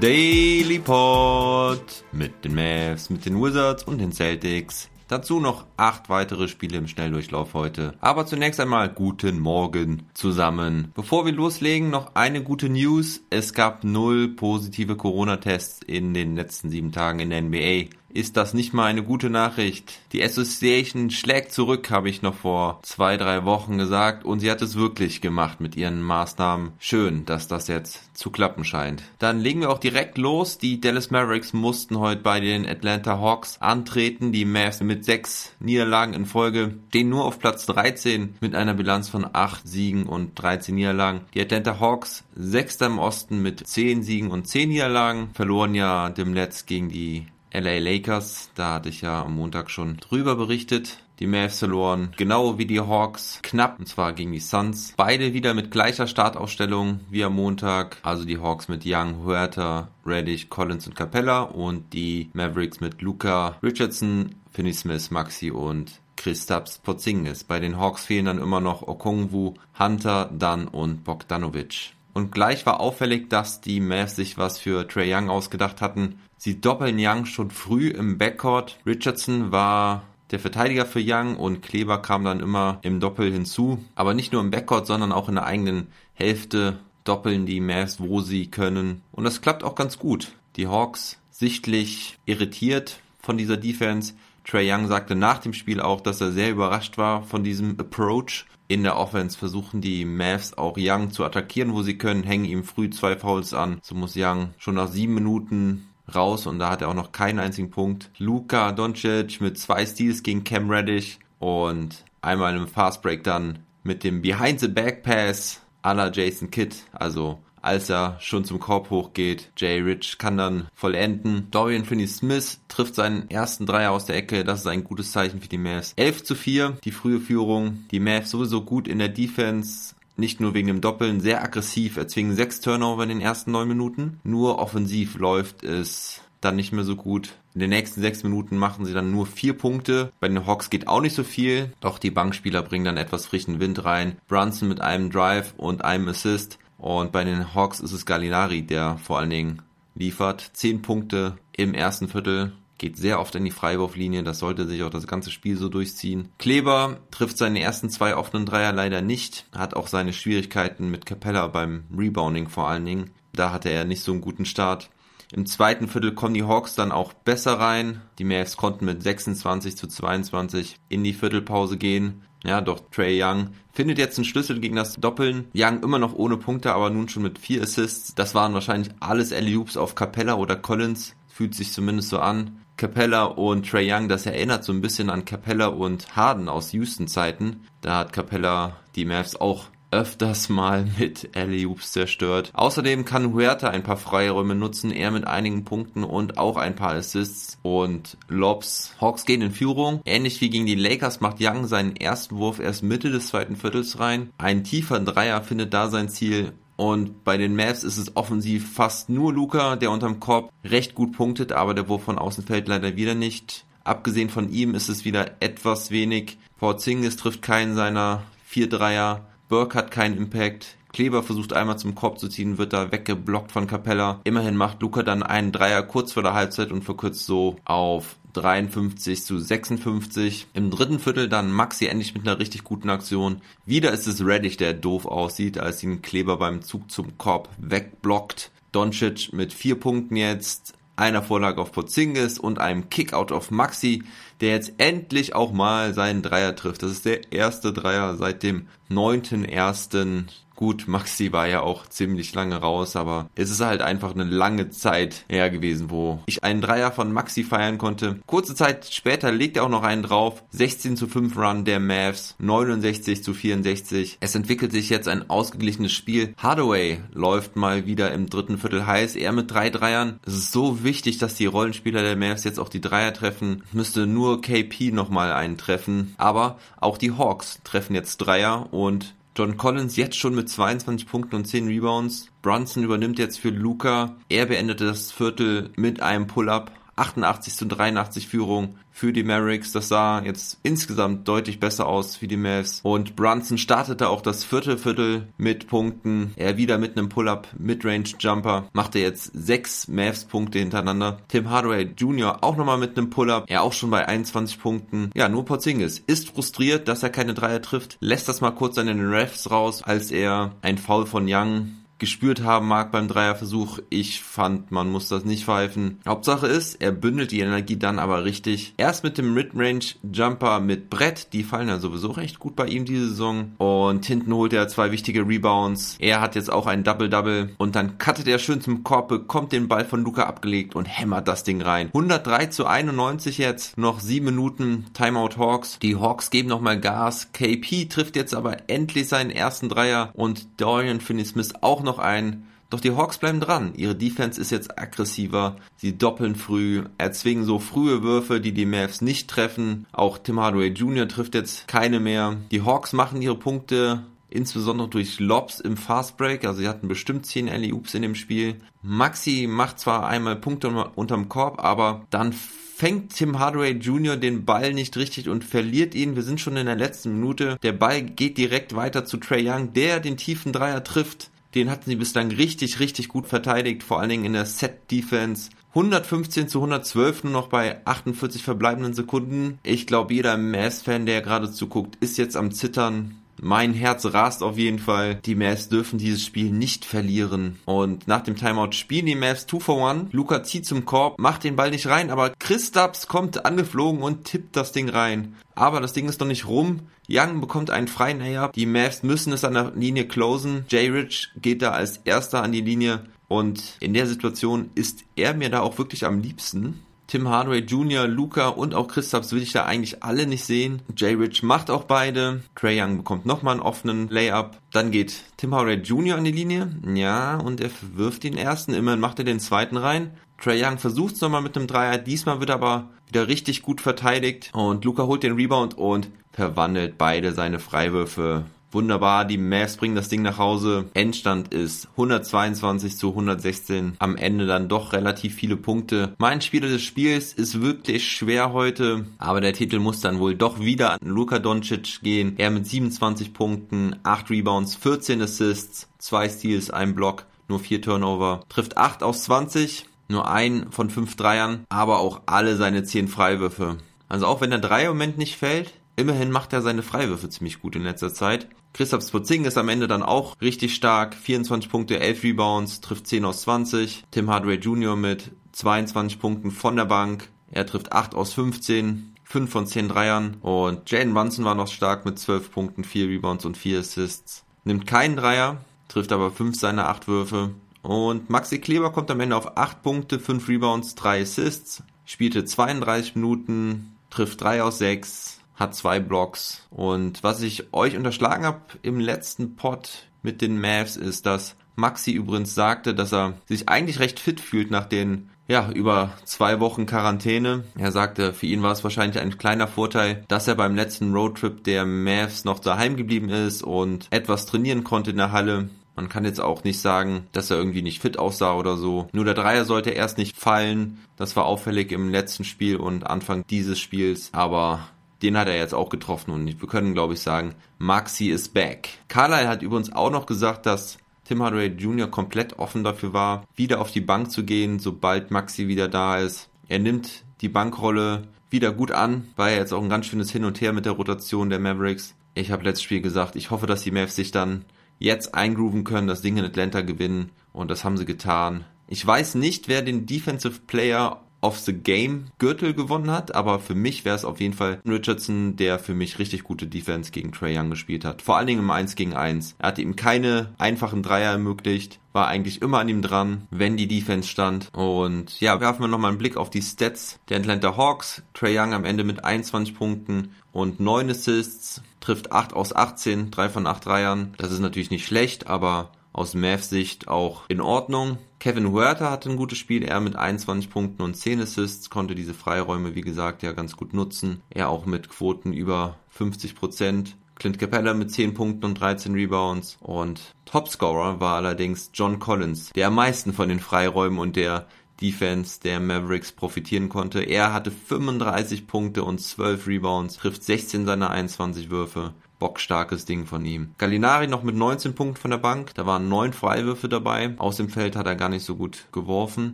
Daily 0.00 0.78
Pod 0.78 2.04
mit 2.12 2.44
den 2.44 2.54
Mavs, 2.54 3.10
mit 3.10 3.26
den 3.26 3.42
Wizards 3.42 3.84
und 3.84 3.98
den 3.98 4.12
Celtics. 4.12 4.88
Dazu 5.08 5.38
noch 5.38 5.66
acht 5.76 6.08
weitere 6.08 6.48
Spiele 6.48 6.78
im 6.78 6.88
Schnelldurchlauf 6.88 7.54
heute. 7.54 7.94
Aber 8.00 8.26
zunächst 8.26 8.58
einmal 8.58 8.88
guten 8.88 9.38
Morgen 9.38 10.02
zusammen. 10.14 10.90
Bevor 10.94 11.24
wir 11.24 11.32
loslegen, 11.32 11.90
noch 11.90 12.16
eine 12.16 12.42
gute 12.42 12.68
News. 12.68 13.20
Es 13.30 13.54
gab 13.54 13.84
null 13.84 14.28
positive 14.34 14.96
Corona-Tests 14.96 15.82
in 15.86 16.12
den 16.12 16.34
letzten 16.34 16.70
sieben 16.70 16.90
Tagen 16.90 17.20
in 17.20 17.30
der 17.30 17.42
NBA 17.42 17.90
ist 18.16 18.36
das 18.36 18.54
nicht 18.54 18.72
mal 18.72 18.86
eine 18.86 19.02
gute 19.02 19.28
Nachricht. 19.28 20.00
Die 20.12 20.22
Association 20.22 21.10
schlägt 21.10 21.52
zurück, 21.52 21.90
habe 21.90 22.08
ich 22.08 22.22
noch 22.22 22.34
vor 22.34 22.80
zwei, 22.82 23.18
drei 23.18 23.44
Wochen 23.44 23.76
gesagt, 23.76 24.24
und 24.24 24.40
sie 24.40 24.50
hat 24.50 24.62
es 24.62 24.74
wirklich 24.74 25.20
gemacht 25.20 25.60
mit 25.60 25.76
ihren 25.76 26.00
Maßnahmen. 26.00 26.72
Schön, 26.78 27.26
dass 27.26 27.46
das 27.46 27.68
jetzt 27.68 28.16
zu 28.16 28.30
klappen 28.30 28.64
scheint. 28.64 29.02
Dann 29.18 29.40
legen 29.40 29.60
wir 29.60 29.70
auch 29.70 29.78
direkt 29.78 30.16
los. 30.16 30.56
Die 30.56 30.80
Dallas 30.80 31.10
Mavericks 31.10 31.52
mussten 31.52 31.98
heute 31.98 32.22
bei 32.22 32.40
den 32.40 32.66
Atlanta 32.66 33.18
Hawks 33.20 33.60
antreten. 33.60 34.32
Die 34.32 34.46
Mavs 34.46 34.80
mit 34.80 35.04
sechs 35.04 35.52
Niederlagen 35.60 36.14
in 36.14 36.24
Folge 36.24 36.78
stehen 36.88 37.10
nur 37.10 37.26
auf 37.26 37.38
Platz 37.38 37.66
13 37.66 38.36
mit 38.40 38.54
einer 38.54 38.74
Bilanz 38.74 39.10
von 39.10 39.28
acht 39.30 39.68
Siegen 39.68 40.06
und 40.06 40.34
13 40.40 40.74
Niederlagen. 40.74 41.20
Die 41.34 41.40
Atlanta 41.42 41.78
Hawks 41.80 42.24
sechster 42.34 42.86
im 42.86 42.98
Osten 42.98 43.42
mit 43.42 43.66
zehn 43.66 44.02
Siegen 44.02 44.30
und 44.30 44.48
zehn 44.48 44.70
Niederlagen 44.70 45.28
verloren 45.34 45.74
ja 45.74 46.08
dem 46.08 46.32
Letzt 46.32 46.66
gegen 46.66 46.88
die 46.88 47.26
LA 47.52 47.78
Lakers, 47.78 48.50
da 48.54 48.74
hatte 48.74 48.88
ich 48.88 49.02
ja 49.02 49.22
am 49.22 49.36
Montag 49.36 49.70
schon 49.70 49.96
drüber 49.96 50.36
berichtet. 50.36 50.98
Die 51.18 51.26
Mavs 51.26 51.60
verloren, 51.60 52.12
genau 52.18 52.58
wie 52.58 52.66
die 52.66 52.80
Hawks, 52.80 53.40
knapp, 53.42 53.78
und 53.78 53.86
zwar 53.86 54.12
gegen 54.12 54.32
die 54.32 54.40
Suns. 54.40 54.92
Beide 54.98 55.32
wieder 55.32 55.54
mit 55.54 55.70
gleicher 55.70 56.06
Startausstellung 56.06 57.00
wie 57.08 57.24
am 57.24 57.34
Montag. 57.34 57.96
Also 58.02 58.26
die 58.26 58.38
Hawks 58.38 58.68
mit 58.68 58.82
Young, 58.84 59.24
Huerta, 59.24 59.88
Reddish, 60.04 60.50
Collins 60.50 60.86
und 60.86 60.94
Capella 60.94 61.42
und 61.42 61.94
die 61.94 62.28
Mavericks 62.34 62.80
mit 62.80 63.00
Luca, 63.00 63.56
Richardson, 63.62 64.34
Finney 64.50 64.74
Smith, 64.74 65.10
Maxi 65.10 65.50
und 65.50 66.00
Kristaps 66.16 66.78
Porzingis. 66.78 67.44
Bei 67.44 67.60
den 67.60 67.78
Hawks 67.78 68.04
fehlen 68.04 68.26
dann 68.26 68.38
immer 68.38 68.60
noch 68.60 68.82
Okongwu, 68.82 69.54
Hunter, 69.78 70.30
Dunn 70.32 70.68
und 70.68 71.04
Bogdanovic. 71.04 71.95
Und 72.16 72.32
gleich 72.32 72.64
war 72.64 72.80
auffällig, 72.80 73.28
dass 73.28 73.60
die 73.60 73.78
Mavs 73.78 74.16
sich 74.16 74.38
was 74.38 74.58
für 74.58 74.88
Trey 74.88 75.14
Young 75.14 75.28
ausgedacht 75.28 75.82
hatten. 75.82 76.18
Sie 76.38 76.62
doppeln 76.62 76.96
Young 76.98 77.26
schon 77.26 77.50
früh 77.50 77.88
im 77.88 78.16
Backcourt. 78.16 78.78
Richardson 78.86 79.52
war 79.52 80.02
der 80.30 80.38
Verteidiger 80.38 80.86
für 80.86 81.02
Young 81.04 81.36
und 81.36 81.60
Kleber 81.60 82.00
kam 82.00 82.24
dann 82.24 82.40
immer 82.40 82.78
im 82.80 83.00
Doppel 83.00 83.30
hinzu. 83.30 83.84
Aber 83.96 84.14
nicht 84.14 84.32
nur 84.32 84.40
im 84.40 84.50
Backcourt, 84.50 84.86
sondern 84.86 85.12
auch 85.12 85.28
in 85.28 85.34
der 85.34 85.44
eigenen 85.44 85.88
Hälfte 86.14 86.78
doppeln 87.04 87.44
die 87.44 87.60
Mavs, 87.60 88.00
wo 88.00 88.22
sie 88.22 88.46
können. 88.46 89.02
Und 89.12 89.24
das 89.24 89.42
klappt 89.42 89.62
auch 89.62 89.74
ganz 89.74 89.98
gut. 89.98 90.32
Die 90.56 90.68
Hawks 90.68 91.18
sichtlich 91.30 92.16
irritiert 92.24 92.98
von 93.20 93.36
dieser 93.36 93.58
Defense. 93.58 94.14
Trey 94.46 94.72
Young 94.72 94.86
sagte 94.86 95.16
nach 95.16 95.38
dem 95.38 95.52
Spiel 95.52 95.80
auch, 95.80 96.00
dass 96.00 96.20
er 96.20 96.30
sehr 96.30 96.52
überrascht 96.52 96.98
war 96.98 97.24
von 97.24 97.42
diesem 97.42 97.80
Approach. 97.80 98.46
In 98.68 98.84
der 98.84 98.96
Offense 98.96 99.36
versuchen 99.36 99.80
die 99.80 100.04
Mavs 100.04 100.54
auch 100.54 100.76
Young 100.78 101.10
zu 101.10 101.24
attackieren, 101.24 101.72
wo 101.72 101.82
sie 101.82 101.98
können, 101.98 102.22
hängen 102.22 102.44
ihm 102.44 102.62
früh 102.62 102.88
zwei 102.90 103.16
Fouls 103.16 103.54
an. 103.54 103.80
So 103.82 103.96
muss 103.96 104.14
Young 104.16 104.50
schon 104.58 104.76
nach 104.76 104.88
sieben 104.88 105.14
Minuten 105.14 105.88
raus 106.14 106.46
und 106.46 106.60
da 106.60 106.70
hat 106.70 106.82
er 106.82 106.88
auch 106.88 106.94
noch 106.94 107.10
keinen 107.10 107.40
einzigen 107.40 107.70
Punkt. 107.70 108.10
Luka 108.18 108.70
Doncic 108.70 109.40
mit 109.40 109.58
zwei 109.58 109.84
Steals 109.84 110.22
gegen 110.22 110.44
Cam 110.44 110.70
Reddish 110.70 111.18
und 111.40 112.04
einmal 112.22 112.56
im 112.56 112.68
Fast 112.68 113.02
Break 113.02 113.24
dann 113.24 113.58
mit 113.82 114.04
dem 114.04 114.22
Behind 114.22 114.60
the 114.60 114.68
Back 114.68 115.02
Pass 115.02 115.60
à 115.82 116.10
Jason 116.12 116.50
Kidd, 116.50 116.76
also 116.92 117.38
als 117.66 117.90
er 117.90 118.16
schon 118.20 118.44
zum 118.44 118.60
Korb 118.60 118.90
hochgeht. 118.90 119.50
Jay 119.56 119.80
Rich 119.80 120.18
kann 120.18 120.36
dann 120.36 120.68
vollenden. 120.74 121.48
Dorian 121.50 121.84
Finney-Smith 121.84 122.60
trifft 122.68 122.94
seinen 122.94 123.28
ersten 123.30 123.66
Dreier 123.66 123.92
aus 123.92 124.06
der 124.06 124.16
Ecke. 124.16 124.44
Das 124.44 124.60
ist 124.60 124.66
ein 124.66 124.84
gutes 124.84 125.12
Zeichen 125.12 125.40
für 125.40 125.48
die 125.48 125.58
Mavs. 125.58 125.92
11 125.96 126.24
zu 126.24 126.34
4, 126.34 126.78
die 126.84 126.92
frühe 126.92 127.20
Führung. 127.20 127.84
Die 127.90 128.00
Mavs 128.00 128.30
sowieso 128.30 128.62
gut 128.62 128.88
in 128.88 128.98
der 128.98 129.08
Defense 129.08 129.94
nicht 130.16 130.40
nur 130.40 130.54
wegen 130.54 130.68
dem 130.68 130.80
Doppeln 130.80 131.20
sehr 131.20 131.42
aggressiv, 131.42 131.98
erzwingen 131.98 132.34
sechs 132.34 132.60
Turnover 132.60 133.02
in 133.02 133.10
den 133.10 133.20
ersten 133.20 133.50
neun 133.50 133.68
Minuten. 133.68 134.18
Nur 134.24 134.58
offensiv 134.58 135.18
läuft 135.18 135.62
es 135.62 136.22
dann 136.40 136.56
nicht 136.56 136.72
mehr 136.72 136.84
so 136.84 136.96
gut. 136.96 137.34
In 137.54 137.60
den 137.60 137.70
nächsten 137.70 138.00
sechs 138.00 138.22
Minuten 138.22 138.56
machen 138.56 138.84
sie 138.84 138.92
dann 138.92 139.10
nur 139.10 139.26
vier 139.26 139.54
Punkte. 139.54 140.12
Bei 140.20 140.28
den 140.28 140.46
Hawks 140.46 140.70
geht 140.70 140.88
auch 140.88 141.00
nicht 141.00 141.14
so 141.14 141.24
viel, 141.24 141.72
doch 141.80 141.98
die 141.98 142.10
Bankspieler 142.10 142.62
bringen 142.62 142.84
dann 142.84 142.96
etwas 142.96 143.26
frischen 143.26 143.60
Wind 143.60 143.84
rein. 143.84 144.16
Brunson 144.28 144.68
mit 144.68 144.80
einem 144.80 145.10
Drive 145.10 145.54
und 145.56 145.84
einem 145.84 146.08
Assist. 146.08 146.58
Und 146.78 147.12
bei 147.12 147.24
den 147.24 147.54
Hawks 147.54 147.80
ist 147.80 147.92
es 147.92 148.06
Gallinari, 148.06 148.62
der 148.62 148.98
vor 148.98 149.18
allen 149.18 149.30
Dingen 149.30 149.62
liefert. 149.94 150.50
Zehn 150.52 150.82
Punkte 150.82 151.38
im 151.56 151.74
ersten 151.74 152.08
Viertel 152.08 152.52
geht 152.78 152.96
sehr 152.96 153.20
oft 153.20 153.34
in 153.34 153.44
die 153.44 153.50
Freiwurflinie. 153.50 154.22
Das 154.22 154.38
sollte 154.38 154.66
sich 154.66 154.82
auch 154.82 154.90
das 154.90 155.06
ganze 155.06 155.30
Spiel 155.30 155.56
so 155.56 155.68
durchziehen. 155.68 156.28
Kleber 156.38 156.98
trifft 157.10 157.38
seine 157.38 157.60
ersten 157.60 157.90
zwei 157.90 158.16
offenen 158.16 158.46
Dreier 158.46 158.72
leider 158.72 159.00
nicht. 159.00 159.46
Hat 159.56 159.74
auch 159.74 159.86
seine 159.86 160.12
Schwierigkeiten 160.12 160.90
mit 160.90 161.06
Capella 161.06 161.46
beim 161.46 161.84
Rebounding 161.96 162.48
vor 162.48 162.68
allen 162.68 162.84
Dingen. 162.84 163.10
Da 163.32 163.52
hatte 163.52 163.70
er 163.70 163.84
nicht 163.84 164.02
so 164.02 164.12
einen 164.12 164.20
guten 164.20 164.44
Start. 164.44 164.90
Im 165.32 165.44
zweiten 165.46 165.88
Viertel 165.88 166.14
kommen 166.14 166.34
die 166.34 166.44
Hawks 166.44 166.74
dann 166.74 166.92
auch 166.92 167.12
besser 167.12 167.58
rein. 167.58 168.00
Die 168.18 168.24
Mavs 168.24 168.56
konnten 168.56 168.84
mit 168.84 169.02
26 169.02 169.76
zu 169.76 169.88
22 169.88 170.76
in 170.88 171.02
die 171.02 171.14
Viertelpause 171.14 171.78
gehen. 171.78 172.22
Ja, 172.46 172.60
doch 172.60 172.80
Trey 172.90 173.20
Young 173.22 173.50
findet 173.72 173.98
jetzt 173.98 174.18
einen 174.18 174.24
Schlüssel 174.24 174.60
gegen 174.60 174.76
das 174.76 174.94
Doppeln. 174.94 175.46
Young 175.54 175.82
immer 175.82 175.98
noch 175.98 176.14
ohne 176.14 176.36
Punkte, 176.36 176.72
aber 176.72 176.90
nun 176.90 177.08
schon 177.08 177.24
mit 177.24 177.38
vier 177.38 177.62
Assists. 177.62 178.14
Das 178.14 178.34
waren 178.34 178.54
wahrscheinlich 178.54 178.92
alles 179.00 179.32
alley 179.32 179.56
auf 179.76 179.94
Capella 179.94 180.34
oder 180.34 180.56
Collins. 180.56 181.14
Fühlt 181.26 181.54
sich 181.54 181.72
zumindest 181.72 182.10
so 182.10 182.20
an. 182.20 182.62
Capella 182.76 183.24
und 183.24 183.68
Trey 183.68 183.90
Young, 183.90 184.08
das 184.08 184.26
erinnert 184.26 184.62
so 184.62 184.72
ein 184.72 184.82
bisschen 184.82 185.08
an 185.08 185.24
Capella 185.24 185.68
und 185.68 186.14
Harden 186.14 186.48
aus 186.48 186.72
Houston-Zeiten. 186.72 187.66
Da 187.80 187.98
hat 187.98 188.12
Capella 188.12 188.76
die 188.94 189.06
Mavs 189.06 189.34
auch 189.34 189.64
öfters 189.90 190.48
mal 190.48 190.86
mit 190.98 191.36
alley 191.36 191.66
zerstört. 191.80 192.50
Außerdem 192.54 193.04
kann 193.04 193.32
Huerta 193.32 193.68
ein 193.68 193.82
paar 193.82 193.96
Freiräume 193.96 194.54
nutzen, 194.54 194.90
er 194.90 195.10
mit 195.10 195.26
einigen 195.26 195.64
Punkten 195.64 196.04
und 196.04 196.38
auch 196.38 196.56
ein 196.56 196.74
paar 196.74 196.94
Assists 196.94 197.58
und 197.62 198.16
Lobs. 198.28 198.94
Hawks 199.00 199.24
gehen 199.24 199.42
in 199.42 199.52
Führung. 199.52 200.00
Ähnlich 200.04 200.40
wie 200.40 200.50
gegen 200.50 200.66
die 200.66 200.74
Lakers 200.74 201.20
macht 201.20 201.36
Young 201.40 201.66
seinen 201.66 201.96
ersten 201.96 202.36
Wurf 202.36 202.58
erst 202.58 202.82
Mitte 202.82 203.10
des 203.10 203.28
zweiten 203.28 203.56
Viertels 203.56 203.98
rein. 203.98 204.30
Ein 204.38 204.64
tiefer 204.64 205.00
Dreier 205.00 205.42
findet 205.42 205.72
da 205.72 205.88
sein 205.88 206.08
Ziel 206.08 206.52
und 206.76 207.24
bei 207.24 207.38
den 207.38 207.56
Mavs 207.56 207.84
ist 207.84 207.96
es 207.96 208.16
offensiv 208.16 208.72
fast 208.74 209.08
nur 209.08 209.32
Luca, 209.32 209.76
der 209.76 209.90
unterm 209.90 210.20
Korb 210.20 210.52
recht 210.62 210.94
gut 210.94 211.12
punktet, 211.12 211.52
aber 211.52 211.72
der 211.72 211.88
Wurf 211.88 212.04
von 212.04 212.18
außen 212.18 212.44
fällt 212.44 212.68
leider 212.68 212.96
wieder 212.96 213.14
nicht. 213.14 213.64
Abgesehen 213.82 214.28
von 214.28 214.50
ihm 214.50 214.74
ist 214.74 214.88
es 214.88 215.04
wieder 215.04 215.36
etwas 215.40 215.90
wenig. 215.90 216.38
Porzingis 216.58 217.16
trifft 217.16 217.40
keinen 217.40 217.74
seiner 217.74 218.24
vier 218.44 218.68
Dreier. 218.68 219.26
Burke 219.48 219.78
hat 219.78 219.90
keinen 219.90 220.16
Impact. 220.16 220.76
Kleber 220.92 221.22
versucht 221.22 221.52
einmal 221.52 221.78
zum 221.78 221.94
Korb 221.94 222.18
zu 222.18 222.28
ziehen, 222.28 222.58
wird 222.58 222.72
da 222.72 222.90
weggeblockt 222.90 223.52
von 223.52 223.66
Capella. 223.66 224.20
Immerhin 224.24 224.56
macht 224.56 224.80
Luca 224.80 225.02
dann 225.02 225.22
einen 225.22 225.52
Dreier 225.52 225.82
kurz 225.82 226.12
vor 226.12 226.22
der 226.22 226.34
Halbzeit 226.34 226.72
und 226.72 226.84
verkürzt 226.84 227.26
so 227.26 227.56
auf 227.64 228.16
53 228.32 229.24
zu 229.24 229.38
56. 229.38 230.46
Im 230.54 230.70
dritten 230.70 230.98
Viertel 230.98 231.28
dann 231.28 231.52
Maxi 231.52 231.86
endlich 231.86 232.14
mit 232.14 232.26
einer 232.26 232.38
richtig 232.38 232.64
guten 232.64 232.90
Aktion. 232.90 233.40
Wieder 233.64 233.92
ist 233.92 234.06
es 234.06 234.24
Reddich, 234.24 234.56
der 234.56 234.74
doof 234.74 235.06
aussieht, 235.06 235.58
als 235.58 235.82
ihn 235.82 236.02
Kleber 236.02 236.38
beim 236.38 236.62
Zug 236.62 236.90
zum 236.90 237.18
Korb 237.18 237.48
wegblockt. 237.58 238.50
Doncic 238.72 239.32
mit 239.32 239.52
vier 239.52 239.78
Punkten 239.78 240.16
jetzt, 240.16 240.74
einer 240.96 241.22
Vorlage 241.22 241.60
auf 241.60 241.72
Porzingis 241.72 242.38
und 242.38 242.58
einem 242.58 242.88
Kickout 242.90 243.32
auf 243.32 243.50
Maxi, 243.50 244.02
der 244.40 244.50
jetzt 244.50 244.74
endlich 244.78 245.34
auch 245.34 245.52
mal 245.52 245.94
seinen 245.94 246.22
Dreier 246.22 246.56
trifft. 246.56 246.82
Das 246.82 246.90
ist 246.90 247.04
der 247.04 247.32
erste 247.32 247.72
Dreier 247.72 248.16
seit 248.16 248.42
dem 248.42 248.68
9.1. 248.90 250.24
Gut, 250.56 250.88
Maxi 250.88 251.32
war 251.32 251.46
ja 251.46 251.60
auch 251.60 251.86
ziemlich 251.86 252.34
lange 252.34 252.56
raus, 252.56 252.96
aber 252.96 253.28
es 253.34 253.50
ist 253.50 253.60
halt 253.60 253.82
einfach 253.82 254.14
eine 254.14 254.24
lange 254.24 254.70
Zeit 254.70 255.26
her 255.28 255.50
gewesen, 255.50 255.90
wo 255.90 256.20
ich 256.24 256.42
einen 256.42 256.62
Dreier 256.62 256.90
von 256.92 257.12
Maxi 257.12 257.44
feiern 257.44 257.76
konnte. 257.76 258.18
Kurze 258.26 258.54
Zeit 258.54 258.86
später 258.90 259.30
legt 259.30 259.58
er 259.58 259.64
auch 259.64 259.68
noch 259.68 259.82
einen 259.82 260.02
drauf. 260.02 260.42
16 260.50 260.96
zu 260.96 261.08
5 261.08 261.36
Run 261.36 261.64
der 261.66 261.78
Mavs, 261.78 262.34
69 262.38 263.22
zu 263.22 263.34
64. 263.34 264.16
Es 264.20 264.34
entwickelt 264.34 264.72
sich 264.72 264.88
jetzt 264.88 265.08
ein 265.08 265.28
ausgeglichenes 265.28 265.92
Spiel. 265.92 266.34
Hardaway 266.38 267.00
läuft 267.12 267.56
mal 267.56 267.86
wieder 267.86 268.12
im 268.12 268.30
dritten 268.30 268.56
Viertel 268.56 268.86
heiß, 268.86 269.16
er 269.16 269.32
mit 269.32 269.50
drei 269.50 269.68
Dreiern. 269.68 270.18
Es 270.26 270.34
ist 270.34 270.52
so 270.52 270.82
wichtig, 270.82 271.18
dass 271.18 271.34
die 271.34 271.46
Rollenspieler 271.46 272.02
der 272.02 272.16
Mavs 272.16 272.44
jetzt 272.44 272.58
auch 272.58 272.70
die 272.70 272.80
Dreier 272.80 273.12
treffen. 273.12 273.62
Müsste 273.72 274.06
nur 274.06 274.40
KP 274.40 274.90
nochmal 274.90 275.32
einen 275.32 275.58
treffen. 275.58 276.14
Aber 276.16 276.58
auch 276.80 276.96
die 276.96 277.12
Hawks 277.12 277.60
treffen 277.62 277.94
jetzt 277.94 278.18
Dreier 278.18 278.72
und 278.72 279.14
John 279.36 279.58
Collins 279.58 279.96
jetzt 279.96 280.16
schon 280.16 280.34
mit 280.34 280.48
22 280.48 281.06
Punkten 281.06 281.36
und 281.36 281.44
10 281.44 281.68
Rebounds. 281.68 282.30
Brunson 282.40 282.84
übernimmt 282.84 283.18
jetzt 283.18 283.38
für 283.38 283.50
Luca. 283.50 284.16
Er 284.30 284.46
beendete 284.46 284.86
das 284.86 285.12
Viertel 285.12 285.72
mit 285.76 286.00
einem 286.00 286.26
Pull-up. 286.26 286.72
88 286.96 287.54
zu 287.54 287.66
83 287.66 288.28
Führung 288.28 288.76
für 288.90 289.12
die 289.12 289.22
Mavericks. 289.22 289.72
Das 289.72 289.88
sah 289.88 290.22
jetzt 290.22 290.58
insgesamt 290.62 291.28
deutlich 291.28 291.60
besser 291.60 291.86
aus 291.86 292.16
für 292.16 292.26
die 292.26 292.38
Mavs. 292.38 292.80
Und 292.82 293.14
Brunson 293.14 293.58
startete 293.58 294.08
auch 294.08 294.22
das 294.22 294.44
vierte 294.44 294.78
Viertel 294.78 295.28
mit 295.36 295.66
Punkten. 295.66 296.32
Er 296.36 296.56
wieder 296.56 296.78
mit 296.78 296.96
einem 296.96 297.10
Pull-up 297.10 297.48
Midrange 297.58 298.14
Jumper. 298.18 298.68
Machte 298.72 298.98
jetzt 298.98 299.30
sechs 299.34 299.86
Mavs 299.88 300.24
Punkte 300.24 300.58
hintereinander. 300.58 301.18
Tim 301.28 301.50
Hardaway 301.50 301.90
Jr. 301.96 302.42
auch 302.42 302.56
nochmal 302.56 302.78
mit 302.78 302.96
einem 302.96 303.10
Pull-up. 303.10 303.44
Er 303.48 303.62
auch 303.62 303.74
schon 303.74 303.90
bei 303.90 304.08
21 304.08 304.58
Punkten. 304.58 305.10
Ja, 305.14 305.28
nur 305.28 305.44
Porzingis 305.44 306.02
ist 306.06 306.30
frustriert, 306.30 306.88
dass 306.88 307.02
er 307.02 307.10
keine 307.10 307.34
Dreier 307.34 307.60
trifft. 307.60 307.98
Lässt 308.00 308.28
das 308.28 308.40
mal 308.40 308.52
kurz 308.52 308.78
an 308.78 308.86
den 308.86 309.06
Refs 309.06 309.50
raus, 309.50 309.82
als 309.82 310.10
er 310.10 310.52
ein 310.62 310.78
Foul 310.78 311.06
von 311.06 311.26
Young 311.28 311.68
gespürt 311.98 312.42
haben 312.42 312.68
mag 312.68 312.92
beim 312.92 313.08
Dreierversuch. 313.08 313.78
Ich 313.90 314.20
fand, 314.20 314.70
man 314.70 314.90
muss 314.90 315.08
das 315.08 315.24
nicht 315.24 315.44
pfeifen. 315.44 316.00
Hauptsache 316.06 316.46
ist, 316.46 316.80
er 316.82 316.92
bündelt 316.92 317.32
die 317.32 317.40
Energie 317.40 317.76
dann 317.76 317.98
aber 317.98 318.24
richtig. 318.24 318.74
Erst 318.76 319.04
mit 319.04 319.18
dem 319.18 319.34
Midrange 319.34 319.94
Jumper 320.12 320.60
mit 320.60 320.90
Brett, 320.90 321.32
die 321.32 321.42
fallen 321.42 321.68
ja 321.68 321.78
sowieso 321.78 322.10
recht 322.10 322.38
gut 322.38 322.56
bei 322.56 322.66
ihm 322.66 322.84
diese 322.84 323.08
Saison. 323.08 323.52
Und 323.58 324.04
hinten 324.04 324.32
holt 324.32 324.52
er 324.52 324.68
zwei 324.68 324.90
wichtige 324.90 325.26
Rebounds. 325.26 325.96
Er 325.98 326.20
hat 326.20 326.34
jetzt 326.34 326.52
auch 326.52 326.66
ein 326.66 326.84
Double-Double. 326.84 327.54
Und 327.58 327.76
dann 327.76 327.98
cuttet 327.98 328.28
er 328.28 328.38
schön 328.38 328.60
zum 328.60 328.84
Korb, 328.84 329.08
bekommt 329.08 329.52
den 329.52 329.68
Ball 329.68 329.84
von 329.84 330.02
Luca 330.02 330.24
abgelegt 330.24 330.76
und 330.76 330.86
hämmert 330.86 331.28
das 331.28 331.44
Ding 331.44 331.62
rein. 331.62 331.88
103 331.88 332.46
zu 332.46 332.66
91 332.66 333.38
jetzt. 333.38 333.78
Noch 333.78 334.00
sieben 334.00 334.26
Minuten. 334.26 334.86
Timeout 334.92 335.38
Hawks. 335.38 335.78
Die 335.80 335.96
Hawks 335.96 336.30
geben 336.30 336.48
nochmal 336.48 336.80
Gas. 336.80 337.32
KP 337.32 337.86
trifft 337.86 338.16
jetzt 338.16 338.34
aber 338.34 338.68
endlich 338.68 339.08
seinen 339.08 339.30
ersten 339.30 339.68
Dreier. 339.68 340.10
Und 340.14 340.46
Dorian 340.60 341.00
Finney-Smith 341.00 341.54
auch 341.62 341.82
noch 341.86 341.98
ein. 341.98 342.46
Doch 342.68 342.80
die 342.80 342.90
Hawks 342.90 343.18
bleiben 343.18 343.40
dran. 343.40 343.72
Ihre 343.76 343.94
Defense 343.94 344.40
ist 344.40 344.50
jetzt 344.50 344.78
aggressiver. 344.78 345.56
Sie 345.76 345.96
doppeln 345.96 346.34
früh, 346.34 346.82
erzwingen 346.98 347.44
so 347.44 347.58
frühe 347.58 348.02
Würfe, 348.02 348.40
die 348.40 348.52
die 348.52 348.66
Mavs 348.66 349.00
nicht 349.00 349.28
treffen. 349.28 349.86
Auch 349.92 350.18
Tim 350.18 350.40
Hardaway 350.40 350.68
Jr. 350.68 351.06
trifft 351.06 351.34
jetzt 351.34 351.68
keine 351.68 352.00
mehr. 352.00 352.36
Die 352.50 352.62
Hawks 352.62 352.92
machen 352.92 353.22
ihre 353.22 353.38
Punkte 353.38 354.04
insbesondere 354.28 354.88
durch 354.88 355.20
Lobs 355.20 355.60
im 355.60 355.76
Fastbreak. 355.76 356.44
Also 356.44 356.60
sie 356.60 356.68
hatten 356.68 356.88
bestimmt 356.88 357.26
10 357.26 357.48
Alley 357.48 357.72
Oops 357.72 357.94
in 357.94 358.02
dem 358.02 358.14
Spiel. 358.14 358.56
Maxi 358.82 359.46
macht 359.48 359.78
zwar 359.78 360.06
einmal 360.06 360.36
Punkte 360.36 360.68
unterm 360.68 361.28
Korb, 361.28 361.62
aber 361.62 362.04
dann 362.10 362.32
fängt 362.32 363.14
Tim 363.14 363.38
Hardaway 363.38 363.72
Jr. 363.72 364.16
den 364.16 364.44
Ball 364.44 364.74
nicht 364.74 364.96
richtig 364.96 365.28
und 365.28 365.44
verliert 365.44 365.94
ihn. 365.94 366.14
Wir 366.14 366.22
sind 366.22 366.40
schon 366.40 366.56
in 366.56 366.66
der 366.66 366.76
letzten 366.76 367.14
Minute. 367.14 367.56
Der 367.62 367.72
Ball 367.72 368.02
geht 368.02 368.36
direkt 368.36 368.76
weiter 368.76 369.04
zu 369.04 369.16
Trey 369.16 369.48
Young, 369.48 369.72
der 369.72 370.00
den 370.00 370.16
tiefen 370.16 370.52
Dreier 370.52 370.84
trifft. 370.84 371.30
Den 371.56 371.70
hatten 371.70 371.88
sie 371.88 371.96
bislang 371.96 372.30
richtig, 372.30 372.80
richtig 372.80 373.08
gut 373.08 373.26
verteidigt, 373.26 373.82
vor 373.82 373.98
allen 373.98 374.10
Dingen 374.10 374.26
in 374.26 374.34
der 374.34 374.44
Set-Defense. 374.44 375.48
115 375.70 376.48
zu 376.48 376.58
112 376.58 377.24
nur 377.24 377.32
noch 377.32 377.48
bei 377.48 377.80
48 377.86 378.42
verbleibenden 378.42 378.92
Sekunden. 378.92 379.58
Ich 379.62 379.86
glaube, 379.86 380.12
jeder 380.12 380.36
Mavs-Fan, 380.36 381.06
der 381.06 381.22
gerade 381.22 381.50
zuguckt, 381.50 381.96
ist 382.02 382.18
jetzt 382.18 382.36
am 382.36 382.52
Zittern. 382.52 383.16
Mein 383.40 383.74
Herz 383.74 384.04
rast 384.06 384.42
auf 384.42 384.58
jeden 384.58 384.78
Fall. 384.78 385.16
Die 385.16 385.34
Mavs 385.34 385.68
dürfen 385.68 385.98
dieses 385.98 386.24
Spiel 386.24 386.50
nicht 386.50 386.84
verlieren. 386.84 387.58
Und 387.64 388.08
nach 388.08 388.22
dem 388.22 388.36
Timeout 388.36 388.72
spielen 388.72 389.06
die 389.06 389.14
Mavs 389.14 389.46
2 389.46 389.60
for 389.60 389.90
1. 389.90 390.12
Luca 390.12 390.42
zieht 390.42 390.66
zum 390.66 390.84
Korb, 390.84 391.18
macht 391.18 391.44
den 391.44 391.56
Ball 391.56 391.70
nicht 391.70 391.86
rein, 391.86 392.10
aber 392.10 392.30
Christaps 392.38 393.08
kommt 393.08 393.44
angeflogen 393.44 394.02
und 394.02 394.24
tippt 394.24 394.56
das 394.56 394.72
Ding 394.72 394.88
rein. 394.88 395.34
Aber 395.54 395.80
das 395.80 395.92
Ding 395.92 396.08
ist 396.08 396.20
noch 396.20 396.26
nicht 396.26 396.46
rum. 396.46 396.80
Young 397.08 397.40
bekommt 397.40 397.70
einen 397.70 397.88
freien 397.88 398.18
Layup. 398.18 398.52
Die 398.52 398.66
Mavs 398.66 399.02
müssen 399.02 399.32
es 399.32 399.44
an 399.44 399.54
der 399.54 399.72
Linie 399.74 400.06
closen. 400.06 400.64
Jay 400.68 400.88
Rich 400.88 401.30
geht 401.40 401.62
da 401.62 401.70
als 401.70 401.98
erster 401.98 402.42
an 402.42 402.52
die 402.52 402.60
Linie. 402.60 403.04
Und 403.28 403.76
in 403.80 403.94
der 403.94 404.06
Situation 404.06 404.70
ist 404.74 405.04
er 405.16 405.34
mir 405.34 405.50
da 405.50 405.60
auch 405.60 405.78
wirklich 405.78 406.04
am 406.04 406.20
liebsten. 406.20 406.82
Tim 407.06 407.28
Hardaway 407.28 407.60
Jr., 407.60 408.08
Luca 408.08 408.48
und 408.48 408.74
auch 408.74 408.88
Christophs 408.88 409.32
will 409.32 409.42
ich 409.42 409.52
da 409.52 409.64
eigentlich 409.64 410.02
alle 410.02 410.26
nicht 410.26 410.44
sehen. 410.44 410.82
Jay 410.96 411.14
Rich 411.14 411.42
macht 411.42 411.70
auch 411.70 411.84
beide. 411.84 412.42
Trey 412.54 412.80
Young 412.80 412.98
bekommt 412.98 413.26
nochmal 413.26 413.54
einen 413.54 413.62
offenen 413.62 414.08
Layup. 414.08 414.58
Dann 414.72 414.90
geht 414.90 415.22
Tim 415.36 415.54
Hardaway 415.54 415.76
Jr. 415.76 416.16
an 416.16 416.24
die 416.24 416.32
Linie. 416.32 416.68
Ja, 416.94 417.36
und 417.36 417.60
er 417.60 417.70
wirft 417.94 418.24
den 418.24 418.36
ersten. 418.36 418.74
Immerhin 418.74 419.00
macht 419.00 419.18
er 419.18 419.24
den 419.24 419.40
zweiten 419.40 419.76
rein. 419.76 420.12
Trey 420.38 420.62
Young 420.62 420.78
versucht 420.78 421.14
es 421.14 421.20
nochmal 421.20 421.42
mit 421.42 421.56
einem 421.56 421.66
Dreier. 421.66 421.98
Diesmal 421.98 422.40
wird 422.40 422.50
aber 422.50 422.90
wieder 423.06 423.28
richtig 423.28 423.62
gut 423.62 423.80
verteidigt. 423.80 424.50
Und 424.52 424.84
Luca 424.84 425.04
holt 425.04 425.22
den 425.22 425.36
Rebound 425.36 425.78
und 425.78 426.10
verwandelt 426.32 426.98
beide 426.98 427.32
seine 427.32 427.58
Freiwürfe. 427.58 428.44
Wunderbar, 428.76 429.24
die 429.24 429.38
Mavs 429.38 429.78
bringen 429.78 429.94
das 429.94 430.10
Ding 430.10 430.20
nach 430.20 430.36
Hause. 430.36 430.84
Endstand 430.92 431.54
ist 431.54 431.88
122 431.92 432.98
zu 432.98 433.08
116. 433.08 433.94
Am 433.98 434.18
Ende 434.18 434.44
dann 434.44 434.68
doch 434.68 434.92
relativ 434.92 435.34
viele 435.34 435.56
Punkte. 435.56 436.14
Mein 436.18 436.42
Spieler 436.42 436.68
des 436.68 436.82
Spiels 436.82 437.32
ist 437.32 437.62
wirklich 437.62 438.06
schwer 438.06 438.52
heute, 438.52 439.06
aber 439.16 439.40
der 439.40 439.54
Titel 439.54 439.78
muss 439.78 440.02
dann 440.02 440.18
wohl 440.18 440.34
doch 440.34 440.60
wieder 440.60 440.92
an 440.92 440.98
Luka 441.08 441.38
Doncic 441.38 442.02
gehen. 442.02 442.34
Er 442.36 442.50
mit 442.50 442.66
27 442.66 443.32
Punkten, 443.32 443.96
8 444.02 444.28
Rebounds, 444.28 444.76
14 444.76 445.22
Assists, 445.22 445.88
2 445.96 446.28
Steals, 446.28 446.68
1 446.68 446.94
Block, 446.94 447.24
nur 447.48 447.60
4 447.60 447.80
Turnover. 447.80 448.42
Trifft 448.50 448.76
8 448.76 449.02
aus 449.02 449.22
20, 449.22 449.86
nur 450.08 450.30
ein 450.30 450.66
von 450.68 450.90
5 450.90 451.16
Dreiern, 451.16 451.64
aber 451.70 452.00
auch 452.00 452.20
alle 452.26 452.56
seine 452.56 452.84
10 452.84 453.08
Freiwürfe. 453.08 453.78
Also 454.10 454.26
auch 454.26 454.42
wenn 454.42 454.50
der 454.50 454.58
Dreier 454.58 454.90
im 454.90 454.98
Moment 454.98 455.16
nicht 455.16 455.36
fällt, 455.36 455.72
Immerhin 455.98 456.30
macht 456.30 456.52
er 456.52 456.60
seine 456.60 456.82
Freiwürfe 456.82 457.30
ziemlich 457.30 457.60
gut 457.62 457.74
in 457.74 457.82
letzter 457.82 458.12
Zeit. 458.12 458.48
Christoph 458.76 459.04
Spotzing 459.04 459.46
ist 459.46 459.56
am 459.56 459.70
Ende 459.70 459.88
dann 459.88 460.02
auch 460.02 460.38
richtig 460.42 460.74
stark. 460.74 461.14
24 461.14 461.70
Punkte, 461.70 461.98
11 461.98 462.22
Rebounds, 462.24 462.82
trifft 462.82 463.06
10 463.06 463.24
aus 463.24 463.40
20. 463.40 464.04
Tim 464.10 464.28
Hardaway 464.28 464.56
Jr. 464.56 464.96
mit 464.96 465.30
22 465.52 466.18
Punkten 466.18 466.50
von 466.50 466.76
der 466.76 466.84
Bank. 466.84 467.30
Er 467.50 467.64
trifft 467.64 467.92
8 467.92 468.14
aus 468.14 468.34
15. 468.34 469.14
5 469.24 469.50
von 469.50 469.66
10 469.66 469.88
Dreiern. 469.88 470.36
Und 470.42 470.90
Jaden 470.90 471.14
Bunson 471.14 471.46
war 471.46 471.54
noch 471.54 471.68
stark 471.68 472.04
mit 472.04 472.18
12 472.18 472.52
Punkten, 472.52 472.84
4 472.84 473.08
Rebounds 473.08 473.46
und 473.46 473.56
4 473.56 473.78
Assists. 473.78 474.44
Nimmt 474.64 474.86
keinen 474.86 475.16
Dreier, 475.16 475.64
trifft 475.88 476.12
aber 476.12 476.30
5 476.30 476.60
seiner 476.60 476.90
8 476.90 477.08
Würfe. 477.08 477.52
Und 477.80 478.28
Maxi 478.28 478.58
Kleber 478.58 478.92
kommt 478.92 479.10
am 479.10 479.20
Ende 479.20 479.36
auf 479.36 479.56
8 479.56 479.82
Punkte, 479.82 480.20
5 480.20 480.48
Rebounds, 480.48 480.94
3 480.96 481.22
Assists. 481.22 481.82
Spielte 482.04 482.44
32 482.44 483.14
Minuten, 483.14 483.96
trifft 484.10 484.42
3 484.42 484.62
aus 484.62 484.76
6, 484.76 485.40
hat 485.56 485.74
zwei 485.74 486.00
Blocks. 486.00 486.66
Und 486.70 487.22
was 487.22 487.42
ich 487.42 487.72
euch 487.72 487.96
unterschlagen 487.96 488.44
habe 488.44 488.60
im 488.82 489.00
letzten 489.00 489.56
Pod 489.56 490.06
mit 490.22 490.40
den 490.40 490.60
Mavs 490.60 490.96
ist, 490.96 491.26
dass 491.26 491.56
Maxi 491.74 492.12
übrigens 492.12 492.54
sagte, 492.54 492.94
dass 492.94 493.12
er 493.12 493.34
sich 493.46 493.68
eigentlich 493.68 494.00
recht 494.00 494.18
fit 494.18 494.40
fühlt 494.40 494.70
nach 494.70 494.86
den 494.86 495.30
ja, 495.48 495.70
über 495.70 496.12
zwei 496.24 496.58
Wochen 496.58 496.86
Quarantäne. 496.86 497.64
Er 497.78 497.92
sagte, 497.92 498.32
für 498.32 498.46
ihn 498.46 498.62
war 498.62 498.72
es 498.72 498.82
wahrscheinlich 498.82 499.20
ein 499.20 499.38
kleiner 499.38 499.68
Vorteil, 499.68 500.24
dass 500.28 500.48
er 500.48 500.56
beim 500.56 500.74
letzten 500.74 501.14
Roadtrip 501.14 501.62
der 501.62 501.86
Mavs 501.86 502.44
noch 502.44 502.58
daheim 502.58 502.96
geblieben 502.96 503.28
ist 503.28 503.62
und 503.62 504.08
etwas 504.10 504.46
trainieren 504.46 504.82
konnte 504.82 505.10
in 505.10 505.18
der 505.18 505.32
Halle. 505.32 505.68
Man 505.94 506.08
kann 506.08 506.24
jetzt 506.24 506.40
auch 506.40 506.64
nicht 506.64 506.80
sagen, 506.80 507.26
dass 507.32 507.50
er 507.50 507.56
irgendwie 507.56 507.80
nicht 507.80 508.02
fit 508.02 508.18
aussah 508.18 508.54
oder 508.54 508.76
so. 508.76 509.08
Nur 509.12 509.24
der 509.24 509.34
Dreier 509.34 509.64
sollte 509.64 509.90
erst 509.90 510.18
nicht 510.18 510.36
fallen. 510.36 510.98
Das 511.16 511.36
war 511.36 511.46
auffällig 511.46 511.90
im 511.90 512.10
letzten 512.10 512.44
Spiel 512.44 512.76
und 512.76 513.06
Anfang 513.06 513.46
dieses 513.48 513.78
Spiels. 513.78 514.28
Aber 514.32 514.88
den 515.22 515.36
hat 515.36 515.48
er 515.48 515.56
jetzt 515.56 515.74
auch 515.74 515.88
getroffen 515.88 516.30
und 516.30 516.46
wir 516.46 516.68
können, 516.68 516.94
glaube 516.94 517.14
ich, 517.14 517.20
sagen, 517.20 517.54
Maxi 517.78 518.30
is 518.30 518.48
back. 518.48 518.90
Carlyle 519.08 519.48
hat 519.48 519.62
übrigens 519.62 519.92
auch 519.92 520.10
noch 520.10 520.26
gesagt, 520.26 520.66
dass 520.66 520.98
Tim 521.24 521.42
Hardaway 521.42 521.68
Jr. 521.68 522.08
komplett 522.08 522.58
offen 522.58 522.84
dafür 522.84 523.12
war, 523.12 523.44
wieder 523.54 523.80
auf 523.80 523.90
die 523.90 524.00
Bank 524.00 524.30
zu 524.30 524.44
gehen, 524.44 524.78
sobald 524.78 525.30
Maxi 525.30 525.68
wieder 525.68 525.88
da 525.88 526.18
ist. 526.18 526.48
Er 526.68 526.78
nimmt 526.78 527.24
die 527.40 527.48
Bankrolle 527.48 528.28
wieder 528.50 528.72
gut 528.72 528.92
an, 528.92 529.28
war 529.36 529.50
ja 529.50 529.56
jetzt 529.56 529.72
auch 529.72 529.82
ein 529.82 529.88
ganz 529.88 530.06
schönes 530.06 530.30
Hin 530.30 530.44
und 530.44 530.60
Her 530.60 530.72
mit 530.72 530.86
der 530.86 530.92
Rotation 530.92 531.50
der 531.50 531.58
Mavericks. 531.58 532.14
Ich 532.34 532.50
habe 532.50 532.64
letztes 532.64 532.84
Spiel 532.84 533.00
gesagt, 533.00 533.34
ich 533.34 533.50
hoffe, 533.50 533.66
dass 533.66 533.82
die 533.82 533.90
Mavs 533.90 534.14
sich 534.14 534.30
dann 534.30 534.64
jetzt 534.98 535.34
eingrooven 535.34 535.84
können, 535.84 536.06
das 536.06 536.22
Ding 536.22 536.36
in 536.36 536.44
Atlanta 536.44 536.82
gewinnen 536.82 537.30
und 537.52 537.70
das 537.70 537.84
haben 537.84 537.96
sie 537.96 538.06
getan. 538.06 538.64
Ich 538.88 539.04
weiß 539.04 539.34
nicht, 539.34 539.68
wer 539.68 539.82
den 539.82 540.06
Defensive 540.06 540.60
Player 540.66 541.20
of 541.40 541.58
the 541.58 541.72
Game 541.72 542.26
Gürtel 542.38 542.74
gewonnen 542.74 543.10
hat, 543.10 543.34
aber 543.34 543.58
für 543.58 543.74
mich 543.74 544.04
wäre 544.04 544.16
es 544.16 544.24
auf 544.24 544.40
jeden 544.40 544.54
Fall 544.54 544.80
Richardson, 544.86 545.56
der 545.56 545.78
für 545.78 545.94
mich 545.94 546.18
richtig 546.18 546.44
gute 546.44 546.66
Defense 546.66 547.10
gegen 547.10 547.32
Trey 547.32 547.56
Young 547.56 547.70
gespielt 547.70 548.04
hat. 548.04 548.22
Vor 548.22 548.36
allen 548.36 548.46
Dingen 548.46 548.60
im 548.60 548.70
1 548.70 548.94
gegen 548.94 549.14
1. 549.14 549.56
Er 549.58 549.68
hatte 549.68 549.82
ihm 549.82 549.96
keine 549.96 550.54
einfachen 550.58 551.02
Dreier 551.02 551.32
ermöglicht, 551.32 552.00
war 552.12 552.28
eigentlich 552.28 552.62
immer 552.62 552.78
an 552.80 552.88
ihm 552.88 553.02
dran, 553.02 553.46
wenn 553.50 553.76
die 553.76 553.88
Defense 553.88 554.28
stand. 554.28 554.70
Und 554.72 555.38
ja, 555.40 555.60
werfen 555.60 555.82
wir 555.82 555.88
nochmal 555.88 556.10
einen 556.10 556.18
Blick 556.18 556.36
auf 556.36 556.50
die 556.50 556.62
Stats 556.62 557.20
der 557.28 557.38
Atlanta 557.38 557.76
Hawks. 557.76 558.22
Trey 558.34 558.58
Young 558.58 558.72
am 558.72 558.84
Ende 558.84 559.04
mit 559.04 559.24
21 559.24 559.76
Punkten 559.76 560.32
und 560.52 560.80
9 560.80 561.10
Assists, 561.10 561.82
trifft 562.00 562.32
8 562.32 562.54
aus 562.54 562.74
18, 562.74 563.30
3 563.30 563.48
von 563.50 563.66
8 563.66 563.84
Dreiern. 563.84 564.34
Das 564.38 564.52
ist 564.52 564.60
natürlich 564.60 564.90
nicht 564.90 565.04
schlecht, 565.04 565.48
aber 565.48 565.90
aus 566.16 566.34
Mavs 566.34 566.70
Sicht 566.70 567.08
auch 567.08 567.42
in 567.48 567.60
Ordnung. 567.60 568.18
Kevin 568.38 568.72
Huerta 568.72 569.10
hatte 569.10 569.30
ein 569.30 569.36
gutes 569.36 569.58
Spiel, 569.58 569.82
er 569.82 570.00
mit 570.00 570.16
21 570.16 570.70
Punkten 570.70 571.02
und 571.02 571.14
10 571.14 571.40
Assists, 571.40 571.90
konnte 571.90 572.14
diese 572.14 572.34
Freiräume, 572.34 572.94
wie 572.94 573.02
gesagt, 573.02 573.42
ja 573.42 573.52
ganz 573.52 573.76
gut 573.76 573.92
nutzen. 573.92 574.42
Er 574.50 574.68
auch 574.68 574.86
mit 574.86 575.08
Quoten 575.08 575.52
über 575.52 575.96
50 576.08 576.54
Prozent. 576.54 577.16
Clint 577.34 577.58
Capella 577.58 577.92
mit 577.92 578.10
10 578.10 578.32
Punkten 578.32 578.64
und 578.64 578.80
13 578.80 579.12
Rebounds 579.12 579.76
und 579.80 580.34
Topscorer 580.46 581.20
war 581.20 581.36
allerdings 581.36 581.90
John 581.92 582.18
Collins, 582.18 582.72
der 582.72 582.86
am 582.86 582.94
meisten 582.94 583.34
von 583.34 583.50
den 583.50 583.60
Freiräumen 583.60 584.18
und 584.18 584.36
der 584.36 584.66
Defense 585.00 585.60
der 585.60 585.78
Mavericks 585.78 586.32
profitieren 586.32 586.88
konnte. 586.88 587.20
Er 587.20 587.52
hatte 587.52 587.70
35 587.70 588.66
Punkte 588.66 589.04
und 589.04 589.20
12 589.20 589.66
Rebounds, 589.66 590.16
trifft 590.16 590.42
16 590.42 590.86
seiner 590.86 591.10
21 591.10 591.68
Würfe. 591.68 592.14
Bockstarkes 592.38 593.04
Ding 593.04 593.26
von 593.26 593.44
ihm. 593.44 593.74
Gallinari 593.78 594.26
noch 594.26 594.42
mit 594.42 594.54
19 594.54 594.94
Punkten 594.94 595.20
von 595.20 595.30
der 595.30 595.38
Bank. 595.38 595.74
Da 595.74 595.86
waren 595.86 596.08
9 596.08 596.32
Freiwürfe 596.32 596.88
dabei. 596.88 597.34
Aus 597.38 597.56
dem 597.56 597.68
Feld 597.68 597.96
hat 597.96 598.06
er 598.06 598.16
gar 598.16 598.28
nicht 598.28 598.44
so 598.44 598.56
gut 598.56 598.86
geworfen. 598.92 599.52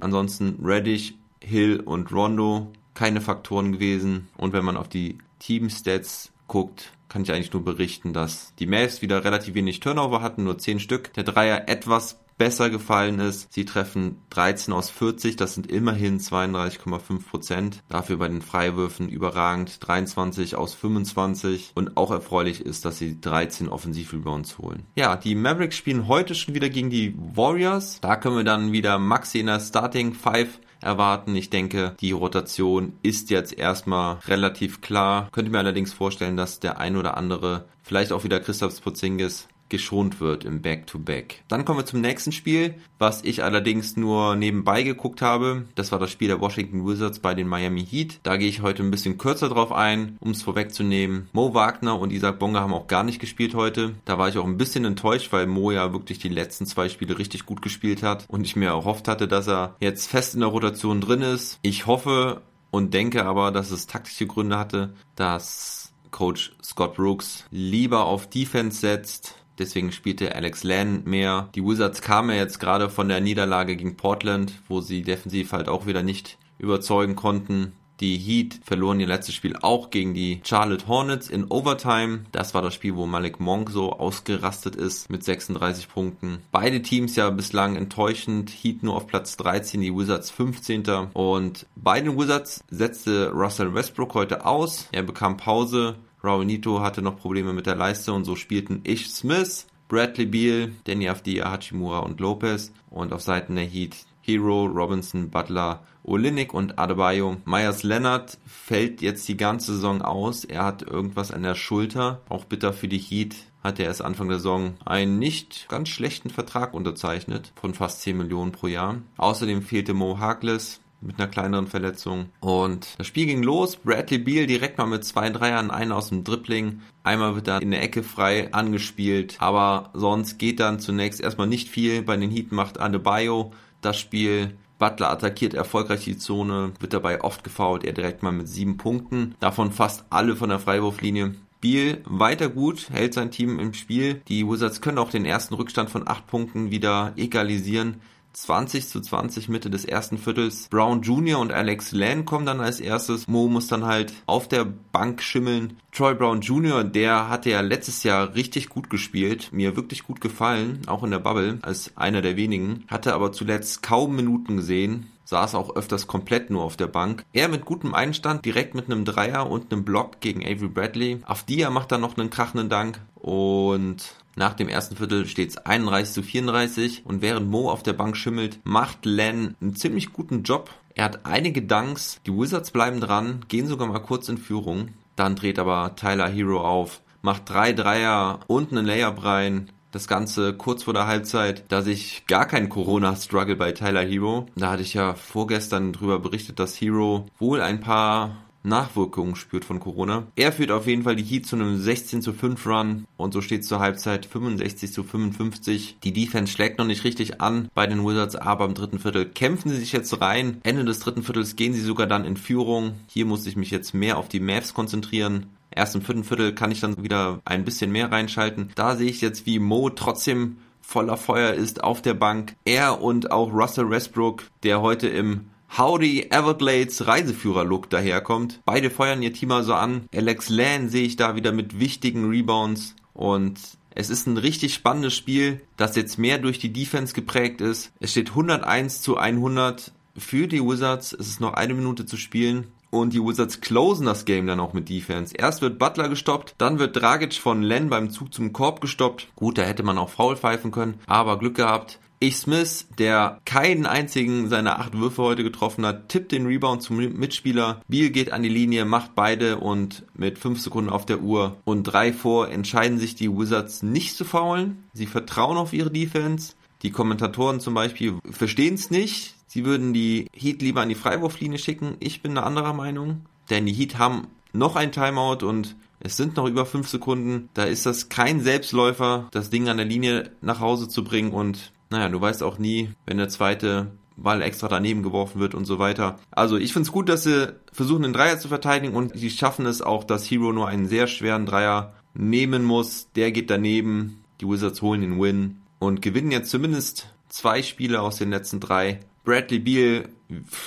Ansonsten 0.00 0.58
Reddish, 0.64 1.14
Hill 1.40 1.80
und 1.80 2.12
Rondo 2.12 2.72
keine 2.94 3.20
Faktoren 3.20 3.72
gewesen. 3.72 4.28
Und 4.36 4.52
wenn 4.52 4.64
man 4.64 4.76
auf 4.76 4.88
die 4.88 5.18
Team-Stats 5.38 6.32
guckt, 6.46 6.92
kann 7.08 7.22
ich 7.22 7.32
eigentlich 7.32 7.52
nur 7.52 7.64
berichten, 7.64 8.12
dass 8.12 8.54
die 8.58 8.66
Mavs 8.66 9.02
wieder 9.02 9.24
relativ 9.24 9.54
wenig 9.54 9.80
Turnover 9.80 10.22
hatten, 10.22 10.44
nur 10.44 10.58
10 10.58 10.80
Stück. 10.80 11.12
Der 11.14 11.24
Dreier 11.24 11.68
etwas 11.68 12.18
besser 12.42 12.70
gefallen 12.70 13.20
ist. 13.20 13.52
Sie 13.52 13.64
treffen 13.64 14.16
13 14.30 14.74
aus 14.74 14.90
40, 14.90 15.36
das 15.36 15.54
sind 15.54 15.70
immerhin 15.70 16.18
32,5 16.18 17.28
Prozent. 17.30 17.84
Dafür 17.88 18.16
bei 18.16 18.26
den 18.26 18.42
Freiwürfen 18.42 19.08
überragend 19.08 19.78
23 19.86 20.56
aus 20.56 20.74
25 20.74 21.70
und 21.76 21.96
auch 21.96 22.10
erfreulich 22.10 22.60
ist, 22.60 22.84
dass 22.84 22.98
sie 22.98 23.20
13 23.20 23.68
Offensivrebounds 23.68 24.58
holen. 24.58 24.82
Ja, 24.96 25.14
die 25.14 25.36
Mavericks 25.36 25.76
spielen 25.76 26.08
heute 26.08 26.34
schon 26.34 26.56
wieder 26.56 26.68
gegen 26.68 26.90
die 26.90 27.14
Warriors. 27.16 28.00
Da 28.00 28.16
können 28.16 28.38
wir 28.38 28.42
dann 28.42 28.72
wieder 28.72 28.98
Maxi 28.98 29.38
in 29.38 29.46
der 29.46 29.60
Starting 29.60 30.12
5 30.12 30.58
erwarten. 30.80 31.36
Ich 31.36 31.48
denke, 31.48 31.94
die 32.00 32.10
Rotation 32.10 32.94
ist 33.02 33.30
jetzt 33.30 33.56
erstmal 33.56 34.18
relativ 34.26 34.80
klar. 34.80 35.28
Könnte 35.30 35.52
mir 35.52 35.58
allerdings 35.58 35.92
vorstellen, 35.92 36.36
dass 36.36 36.58
der 36.58 36.78
ein 36.78 36.96
oder 36.96 37.16
andere, 37.16 37.66
vielleicht 37.84 38.10
auch 38.10 38.24
wieder 38.24 38.40
Christoph 38.40 38.82
Porzingis, 38.82 39.46
geschont 39.72 40.20
wird 40.20 40.44
im 40.44 40.62
Back-to-Back. 40.62 41.32
-Back. 41.32 41.36
Dann 41.48 41.64
kommen 41.64 41.80
wir 41.80 41.86
zum 41.86 42.00
nächsten 42.00 42.30
Spiel, 42.30 42.74
was 42.98 43.24
ich 43.24 43.42
allerdings 43.42 43.96
nur 43.96 44.36
nebenbei 44.36 44.84
geguckt 44.84 45.22
habe. 45.22 45.64
Das 45.74 45.90
war 45.90 45.98
das 45.98 46.12
Spiel 46.12 46.28
der 46.28 46.40
Washington 46.40 46.86
Wizards 46.86 47.18
bei 47.18 47.34
den 47.34 47.48
Miami 47.48 47.84
Heat. 47.84 48.20
Da 48.22 48.36
gehe 48.36 48.48
ich 48.48 48.62
heute 48.62 48.84
ein 48.84 48.90
bisschen 48.92 49.18
kürzer 49.18 49.48
drauf 49.48 49.72
ein, 49.72 50.18
um 50.20 50.30
es 50.30 50.42
vorwegzunehmen. 50.42 51.28
Mo 51.32 51.54
Wagner 51.54 51.98
und 51.98 52.12
Isaac 52.12 52.38
Bonga 52.38 52.60
haben 52.60 52.74
auch 52.74 52.86
gar 52.86 53.02
nicht 53.02 53.18
gespielt 53.18 53.54
heute. 53.54 53.94
Da 54.04 54.18
war 54.18 54.28
ich 54.28 54.38
auch 54.38 54.46
ein 54.46 54.58
bisschen 54.58 54.84
enttäuscht, 54.84 55.32
weil 55.32 55.46
Mo 55.46 55.72
ja 55.72 55.92
wirklich 55.92 56.18
die 56.18 56.28
letzten 56.28 56.66
zwei 56.66 56.88
Spiele 56.88 57.18
richtig 57.18 57.46
gut 57.46 57.62
gespielt 57.62 58.02
hat 58.02 58.26
und 58.28 58.44
ich 58.44 58.54
mir 58.54 58.68
erhofft 58.68 59.08
hatte, 59.08 59.26
dass 59.26 59.48
er 59.48 59.74
jetzt 59.80 60.06
fest 60.08 60.34
in 60.34 60.40
der 60.40 60.50
Rotation 60.50 61.00
drin 61.00 61.22
ist. 61.22 61.58
Ich 61.62 61.86
hoffe 61.86 62.42
und 62.70 62.92
denke 62.92 63.24
aber, 63.24 63.50
dass 63.50 63.70
es 63.70 63.86
taktische 63.86 64.26
Gründe 64.26 64.58
hatte, 64.58 64.92
dass 65.16 65.92
Coach 66.12 66.52
Scott 66.62 66.94
Brooks 66.94 67.44
lieber 67.50 68.04
auf 68.04 68.28
Defense 68.28 68.78
setzt, 68.78 69.34
Deswegen 69.58 69.92
spielte 69.92 70.34
Alex 70.34 70.64
Len 70.64 71.02
mehr. 71.04 71.48
Die 71.54 71.64
Wizards 71.64 72.02
kamen 72.02 72.30
ja 72.30 72.36
jetzt 72.36 72.58
gerade 72.58 72.88
von 72.88 73.08
der 73.08 73.20
Niederlage 73.20 73.76
gegen 73.76 73.96
Portland, 73.96 74.54
wo 74.68 74.80
sie 74.80 75.02
defensiv 75.02 75.52
halt 75.52 75.68
auch 75.68 75.86
wieder 75.86 76.02
nicht 76.02 76.38
überzeugen 76.58 77.16
konnten. 77.16 77.72
Die 78.02 78.18
Heat 78.18 78.58
verloren 78.64 78.98
ihr 78.98 79.06
letztes 79.06 79.36
Spiel 79.36 79.54
auch 79.62 79.90
gegen 79.90 80.12
die 80.12 80.40
Charlotte 80.42 80.88
Hornets 80.88 81.30
in 81.30 81.44
Overtime. 81.44 82.24
Das 82.32 82.52
war 82.52 82.60
das 82.60 82.74
Spiel, 82.74 82.96
wo 82.96 83.06
Malik 83.06 83.38
Monk 83.38 83.70
so 83.70 83.92
ausgerastet 83.92 84.74
ist 84.74 85.08
mit 85.08 85.22
36 85.22 85.88
Punkten. 85.88 86.38
Beide 86.50 86.82
Teams 86.82 87.14
ja 87.14 87.30
bislang 87.30 87.76
enttäuschend. 87.76 88.50
Heat 88.50 88.82
nur 88.82 88.96
auf 88.96 89.06
Platz 89.06 89.36
13, 89.36 89.80
die 89.80 89.94
Wizards 89.94 90.32
15. 90.32 90.82
Und 91.12 91.66
bei 91.76 92.00
den 92.00 92.18
Wizards 92.18 92.64
setzte 92.68 93.30
Russell 93.30 93.72
Westbrook 93.72 94.14
heute 94.14 94.46
aus. 94.46 94.88
Er 94.90 95.04
bekam 95.04 95.36
Pause 95.36 95.94
Raul 96.24 96.44
Nito 96.44 96.80
hatte 96.80 97.02
noch 97.02 97.16
Probleme 97.16 97.52
mit 97.52 97.66
der 97.66 97.76
Leiste 97.76 98.12
und 98.12 98.24
so 98.24 98.36
spielten 98.36 98.80
Ish 98.84 99.10
Smith, 99.10 99.66
Bradley 99.88 100.26
Beal, 100.26 100.72
Danny 100.84 101.08
Avdia, 101.08 101.50
Hachimura 101.50 101.98
und 102.00 102.20
Lopez 102.20 102.72
und 102.90 103.12
auf 103.12 103.22
Seiten 103.22 103.56
der 103.56 103.64
Heat 103.64 103.96
Hero, 104.24 104.66
Robinson, 104.66 105.30
Butler, 105.30 105.82
Olinik 106.04 106.54
und 106.54 106.78
Adebayo. 106.78 107.38
Myers 107.44 107.82
Leonard 107.82 108.38
fällt 108.46 109.02
jetzt 109.02 109.26
die 109.28 109.36
ganze 109.36 109.74
Saison 109.74 110.00
aus. 110.00 110.44
Er 110.44 110.64
hat 110.64 110.82
irgendwas 110.82 111.32
an 111.32 111.42
der 111.42 111.56
Schulter. 111.56 112.20
Auch 112.28 112.44
bitter 112.44 112.72
für 112.72 112.86
die 112.86 112.98
Heat 112.98 113.34
hat 113.64 113.80
er 113.80 113.86
erst 113.86 114.02
Anfang 114.02 114.28
der 114.28 114.38
Saison 114.38 114.74
einen 114.84 115.18
nicht 115.18 115.66
ganz 115.68 115.88
schlechten 115.88 116.30
Vertrag 116.30 116.72
unterzeichnet 116.72 117.52
von 117.56 117.74
fast 117.74 118.02
10 118.02 118.16
Millionen 118.16 118.52
pro 118.52 118.68
Jahr. 118.68 118.98
Außerdem 119.16 119.62
fehlte 119.62 119.92
Mo 119.92 120.18
Harkless, 120.18 120.80
mit 121.02 121.18
einer 121.18 121.28
kleineren 121.28 121.66
Verletzung. 121.66 122.26
Und 122.40 122.94
das 122.98 123.06
Spiel 123.06 123.26
ging 123.26 123.42
los. 123.42 123.76
Bradley 123.76 124.18
Beal 124.18 124.46
direkt 124.46 124.78
mal 124.78 124.86
mit 124.86 125.04
zwei 125.04 125.30
Dreiern, 125.30 125.70
einen 125.70 125.92
aus 125.92 126.08
dem 126.08 126.24
Dribbling. 126.24 126.80
Einmal 127.02 127.34
wird 127.34 127.48
er 127.48 127.60
in 127.60 127.70
der 127.70 127.82
Ecke 127.82 128.02
frei 128.02 128.52
angespielt. 128.52 129.36
Aber 129.38 129.90
sonst 129.94 130.38
geht 130.38 130.60
dann 130.60 130.80
zunächst 130.80 131.20
erstmal 131.20 131.46
nicht 131.46 131.68
viel. 131.68 132.02
Bei 132.02 132.16
den 132.16 132.30
Heat 132.30 132.52
macht 132.52 132.80
Adebayo 132.80 133.52
das 133.80 133.98
Spiel. 133.98 134.54
Butler 134.78 135.10
attackiert 135.10 135.54
erfolgreich 135.54 136.04
die 136.04 136.18
Zone, 136.18 136.72
wird 136.80 136.92
dabei 136.92 137.22
oft 137.22 137.44
gefault. 137.44 137.84
Er 137.84 137.92
direkt 137.92 138.24
mal 138.24 138.32
mit 138.32 138.48
sieben 138.48 138.78
Punkten. 138.78 139.36
Davon 139.38 139.70
fast 139.70 140.04
alle 140.10 140.34
von 140.34 140.48
der 140.48 140.58
Freiwurflinie. 140.58 141.34
Beal 141.60 142.00
weiter 142.04 142.48
gut, 142.48 142.90
hält 142.90 143.14
sein 143.14 143.30
Team 143.30 143.60
im 143.60 143.72
Spiel. 143.74 144.20
Die 144.26 144.44
Wizards 144.44 144.80
können 144.80 144.98
auch 144.98 145.10
den 145.10 145.24
ersten 145.24 145.54
Rückstand 145.54 145.90
von 145.90 146.08
acht 146.08 146.26
Punkten 146.26 146.72
wieder 146.72 147.12
egalisieren. 147.16 148.00
20 148.32 148.88
zu 148.88 149.00
20 149.00 149.48
Mitte 149.48 149.70
des 149.70 149.84
ersten 149.84 150.18
Viertels. 150.18 150.68
Brown 150.68 151.02
Jr. 151.02 151.38
und 151.38 151.52
Alex 151.52 151.92
Len 151.92 152.24
kommen 152.24 152.46
dann 152.46 152.60
als 152.60 152.80
erstes. 152.80 153.28
Mo 153.28 153.48
muss 153.48 153.68
dann 153.68 153.84
halt 153.84 154.12
auf 154.26 154.48
der 154.48 154.64
Bank 154.64 155.22
schimmeln. 155.22 155.78
Troy 155.92 156.14
Brown 156.14 156.40
Jr., 156.40 156.84
der 156.84 157.28
hatte 157.28 157.50
ja 157.50 157.60
letztes 157.60 158.02
Jahr 158.02 158.34
richtig 158.34 158.68
gut 158.68 158.88
gespielt, 158.88 159.50
mir 159.52 159.76
wirklich 159.76 160.04
gut 160.04 160.20
gefallen, 160.20 160.80
auch 160.86 161.02
in 161.04 161.10
der 161.10 161.18
Bubble, 161.18 161.58
als 161.62 161.96
einer 161.96 162.22
der 162.22 162.36
wenigen, 162.36 162.84
hatte 162.88 163.14
aber 163.14 163.32
zuletzt 163.32 163.82
kaum 163.82 164.16
Minuten 164.16 164.56
gesehen, 164.56 165.12
saß 165.32 165.54
auch 165.54 165.74
öfters 165.74 166.06
komplett 166.06 166.50
nur 166.50 166.62
auf 166.62 166.76
der 166.76 166.86
Bank. 166.86 167.24
Er 167.32 167.48
mit 167.48 167.64
gutem 167.64 167.94
Einstand, 167.94 168.44
direkt 168.44 168.74
mit 168.74 168.86
einem 168.86 169.06
Dreier 169.06 169.50
und 169.50 169.72
einem 169.72 169.82
Block 169.82 170.20
gegen 170.20 170.44
Avery 170.44 170.68
Bradley. 170.68 171.20
Auf 171.26 171.44
er 171.48 171.70
macht 171.70 171.90
dann 171.90 172.02
noch 172.02 172.18
einen 172.18 172.28
krachenden 172.28 172.68
Dank 172.68 173.00
und 173.14 174.14
nach 174.36 174.52
dem 174.52 174.68
ersten 174.68 174.96
Viertel 174.96 175.26
steht 175.26 175.50
es 175.50 175.56
31 175.56 176.14
zu 176.14 176.22
34 176.22 177.06
und 177.06 177.22
während 177.22 177.50
Mo 177.50 177.70
auf 177.70 177.82
der 177.82 177.94
Bank 177.94 178.16
schimmelt, 178.16 178.60
macht 178.64 179.06
Len 179.06 179.56
einen 179.60 179.74
ziemlich 179.74 180.12
guten 180.12 180.42
Job. 180.42 180.70
Er 180.94 181.04
hat 181.04 181.24
einige 181.24 181.62
Dunks, 181.62 182.20
die 182.26 182.32
Wizards 182.32 182.70
bleiben 182.70 183.00
dran, 183.00 183.44
gehen 183.48 183.66
sogar 183.66 183.88
mal 183.88 184.00
kurz 184.00 184.28
in 184.28 184.38
Führung. 184.38 184.88
Dann 185.16 185.34
dreht 185.34 185.58
aber 185.58 185.96
Tyler 185.96 186.28
Hero 186.28 186.60
auf, 186.60 187.00
macht 187.22 187.48
drei 187.48 187.72
Dreier 187.72 188.40
und 188.48 188.70
einen 188.70 188.86
Layup 188.86 189.24
rein. 189.24 189.70
Das 189.92 190.08
Ganze 190.08 190.54
kurz 190.54 190.84
vor 190.84 190.94
der 190.94 191.06
Halbzeit, 191.06 191.64
da 191.68 191.82
sich 191.82 192.24
gar 192.26 192.46
kein 192.46 192.70
Corona-Struggle 192.70 193.56
bei 193.56 193.72
Tyler 193.72 194.02
Hero. 194.02 194.46
Da 194.56 194.70
hatte 194.70 194.82
ich 194.82 194.94
ja 194.94 195.12
vorgestern 195.12 195.92
drüber 195.92 196.18
berichtet, 196.18 196.58
dass 196.58 196.80
Hero 196.80 197.26
wohl 197.38 197.60
ein 197.60 197.80
paar 197.80 198.38
Nachwirkungen 198.62 199.36
spürt 199.36 199.66
von 199.66 199.80
Corona. 199.80 200.26
Er 200.34 200.52
führt 200.52 200.70
auf 200.70 200.86
jeden 200.86 201.02
Fall 201.02 201.16
die 201.16 201.24
Heat 201.24 201.46
zu 201.46 201.56
einem 201.56 201.76
16 201.76 202.22
zu 202.22 202.32
5 202.32 202.66
Run 202.66 203.06
und 203.18 203.34
so 203.34 203.42
steht 203.42 203.66
zur 203.66 203.80
Halbzeit 203.80 204.24
65 204.24 204.92
zu 204.92 205.02
55. 205.02 205.98
Die 206.02 206.12
Defense 206.12 206.52
schlägt 206.52 206.78
noch 206.78 206.86
nicht 206.86 207.04
richtig 207.04 207.40
an 207.42 207.68
bei 207.74 207.86
den 207.86 208.02
Wizards, 208.06 208.36
aber 208.36 208.64
im 208.64 208.74
dritten 208.74 208.98
Viertel 208.98 209.26
kämpfen 209.26 209.70
sie 209.70 209.78
sich 209.78 209.92
jetzt 209.92 210.20
rein. 210.22 210.60
Ende 210.62 210.84
des 210.84 211.00
dritten 211.00 211.22
Viertels 211.22 211.56
gehen 211.56 211.74
sie 211.74 211.82
sogar 211.82 212.06
dann 212.06 212.24
in 212.24 212.36
Führung. 212.36 212.94
Hier 213.08 213.26
muss 213.26 213.46
ich 213.46 213.56
mich 213.56 213.70
jetzt 213.70 213.92
mehr 213.92 214.16
auf 214.16 214.28
die 214.28 214.40
Mavs 214.40 214.72
konzentrieren. 214.72 215.46
Erst 215.74 215.94
im 215.94 216.02
vierten 216.02 216.24
Viertel 216.24 216.54
kann 216.54 216.70
ich 216.70 216.80
dann 216.80 217.02
wieder 217.02 217.40
ein 217.44 217.64
bisschen 217.64 217.92
mehr 217.92 218.10
reinschalten. 218.10 218.70
Da 218.74 218.96
sehe 218.96 219.10
ich 219.10 219.20
jetzt, 219.20 219.46
wie 219.46 219.58
Mo 219.58 219.90
trotzdem 219.90 220.58
voller 220.80 221.16
Feuer 221.16 221.54
ist 221.54 221.82
auf 221.82 222.02
der 222.02 222.14
Bank. 222.14 222.54
Er 222.64 223.00
und 223.00 223.30
auch 223.30 223.52
Russell 223.52 223.88
Westbrook, 223.88 224.44
der 224.62 224.82
heute 224.82 225.08
im 225.08 225.46
Howdy 225.78 226.28
Everglades 226.30 227.06
Reiseführer-Look 227.06 227.88
daherkommt. 227.88 228.60
Beide 228.66 228.90
feuern 228.90 229.22
ihr 229.22 229.32
Team 229.32 229.52
also 229.52 229.72
an. 229.72 230.06
Alex 230.14 230.50
Lan 230.50 230.90
sehe 230.90 231.04
ich 231.06 231.16
da 231.16 231.34
wieder 231.34 231.52
mit 231.52 231.80
wichtigen 231.80 232.28
Rebounds 232.28 232.94
und 233.14 233.58
es 233.94 234.10
ist 234.10 234.26
ein 234.26 234.36
richtig 234.36 234.74
spannendes 234.74 235.14
Spiel, 235.14 235.62
das 235.76 235.96
jetzt 235.96 236.18
mehr 236.18 236.38
durch 236.38 236.58
die 236.58 236.72
Defense 236.72 237.14
geprägt 237.14 237.60
ist. 237.60 237.92
Es 238.00 238.10
steht 238.10 238.30
101 238.30 239.00
zu 239.00 239.16
100 239.16 239.92
für 240.16 240.46
die 240.46 240.62
Wizards. 240.62 241.12
Es 241.12 241.28
ist 241.28 241.40
noch 241.40 241.54
eine 241.54 241.74
Minute 241.74 242.04
zu 242.04 242.16
spielen. 242.16 242.68
Und 242.92 243.14
die 243.14 243.24
Wizards 243.24 243.62
closen 243.62 244.04
das 244.04 244.26
Game 244.26 244.46
dann 244.46 244.60
auch 244.60 244.74
mit 244.74 244.90
Defense. 244.90 245.34
Erst 245.34 245.62
wird 245.62 245.78
Butler 245.78 246.10
gestoppt, 246.10 246.54
dann 246.58 246.78
wird 246.78 246.94
Dragic 246.94 247.32
von 247.34 247.62
Len 247.62 247.88
beim 247.88 248.10
Zug 248.10 248.34
zum 248.34 248.52
Korb 248.52 248.82
gestoppt. 248.82 249.28
Gut, 249.34 249.56
da 249.56 249.62
hätte 249.62 249.82
man 249.82 249.96
auch 249.96 250.10
faul 250.10 250.36
pfeifen 250.36 250.72
können, 250.72 251.00
aber 251.06 251.38
Glück 251.38 251.56
gehabt. 251.56 251.98
Ich 252.20 252.36
Smith, 252.36 252.86
der 252.98 253.40
keinen 253.46 253.86
einzigen 253.86 254.48
seiner 254.48 254.78
acht 254.78 254.96
Würfe 254.96 255.22
heute 255.22 255.42
getroffen 255.42 255.84
hat, 255.86 256.10
tippt 256.10 256.32
den 256.32 256.46
Rebound 256.46 256.82
zum 256.82 256.98
Mitspieler. 256.98 257.80
Beal 257.88 258.10
geht 258.10 258.30
an 258.30 258.42
die 258.42 258.50
Linie, 258.50 258.84
macht 258.84 259.14
beide 259.14 259.56
und 259.56 260.04
mit 260.14 260.38
fünf 260.38 260.60
Sekunden 260.60 260.90
auf 260.90 261.06
der 261.06 261.22
Uhr 261.22 261.56
und 261.64 261.84
drei 261.84 262.12
vor 262.12 262.50
entscheiden 262.50 262.98
sich 262.98 263.16
die 263.16 263.28
Wizards 263.28 263.82
nicht 263.82 264.16
zu 264.16 264.24
faulen. 264.24 264.84
Sie 264.92 265.06
vertrauen 265.06 265.56
auf 265.56 265.72
ihre 265.72 265.90
Defense. 265.90 266.52
Die 266.82 266.90
Kommentatoren 266.90 267.58
zum 267.58 267.74
Beispiel 267.74 268.18
verstehen 268.30 268.74
es 268.74 268.90
nicht. 268.90 269.34
Sie 269.52 269.66
würden 269.66 269.92
die 269.92 270.28
Heat 270.32 270.62
lieber 270.62 270.80
an 270.80 270.88
die 270.88 270.94
Freiwurflinie 270.94 271.58
schicken. 271.58 271.98
Ich 272.00 272.22
bin 272.22 272.30
eine 272.30 272.46
anderer 272.46 272.72
Meinung, 272.72 273.26
denn 273.50 273.66
die 273.66 273.74
Heat 273.74 273.98
haben 273.98 274.28
noch 274.54 274.76
ein 274.76 274.92
Timeout 274.92 275.44
und 275.44 275.76
Es 276.00 276.16
sind 276.16 276.36
noch 276.36 276.48
über 276.48 276.64
fünf 276.64 276.88
Sekunden. 276.88 277.50
Da 277.52 277.64
ist 277.64 277.84
das 277.84 278.08
kein 278.08 278.40
Selbstläufer, 278.40 279.28
das 279.30 279.50
Ding 279.50 279.68
an 279.68 279.76
der 279.76 279.84
Linie 279.84 280.30
nach 280.40 280.60
Hause 280.60 280.88
zu 280.88 281.04
bringen. 281.04 281.32
Und 281.32 281.70
naja, 281.90 282.08
du 282.08 282.18
weißt 282.18 282.42
auch 282.42 282.56
nie, 282.56 282.94
wenn 283.04 283.18
der 283.18 283.28
zweite 283.28 283.92
Ball 284.16 284.40
extra 284.40 284.68
daneben 284.68 285.02
geworfen 285.02 285.38
wird 285.38 285.54
und 285.54 285.66
so 285.66 285.78
weiter. 285.78 286.18
Also 286.30 286.56
ich 286.56 286.72
finde 286.72 286.86
es 286.86 286.92
gut, 286.92 287.10
dass 287.10 287.24
sie 287.24 287.54
versuchen, 287.72 288.04
den 288.04 288.14
Dreier 288.14 288.38
zu 288.38 288.48
verteidigen 288.48 288.94
und 288.94 289.14
sie 289.14 289.30
schaffen 289.30 289.66
es 289.66 289.82
auch, 289.82 290.02
dass 290.04 290.30
Hero 290.30 290.54
nur 290.54 290.66
einen 290.66 290.86
sehr 290.86 291.08
schweren 291.08 291.44
Dreier 291.44 291.92
nehmen 292.14 292.64
muss. 292.64 293.08
Der 293.16 293.32
geht 293.32 293.50
daneben. 293.50 294.24
Die 294.40 294.48
Wizards 294.48 294.80
holen 294.80 295.02
den 295.02 295.20
Win 295.20 295.58
und 295.78 296.00
gewinnen 296.00 296.32
jetzt 296.32 296.50
zumindest 296.50 297.12
zwei 297.28 297.62
Spiele 297.62 298.00
aus 298.00 298.16
den 298.16 298.30
letzten 298.30 298.58
drei. 298.58 299.00
Bradley 299.24 299.58
Beal, 299.58 300.08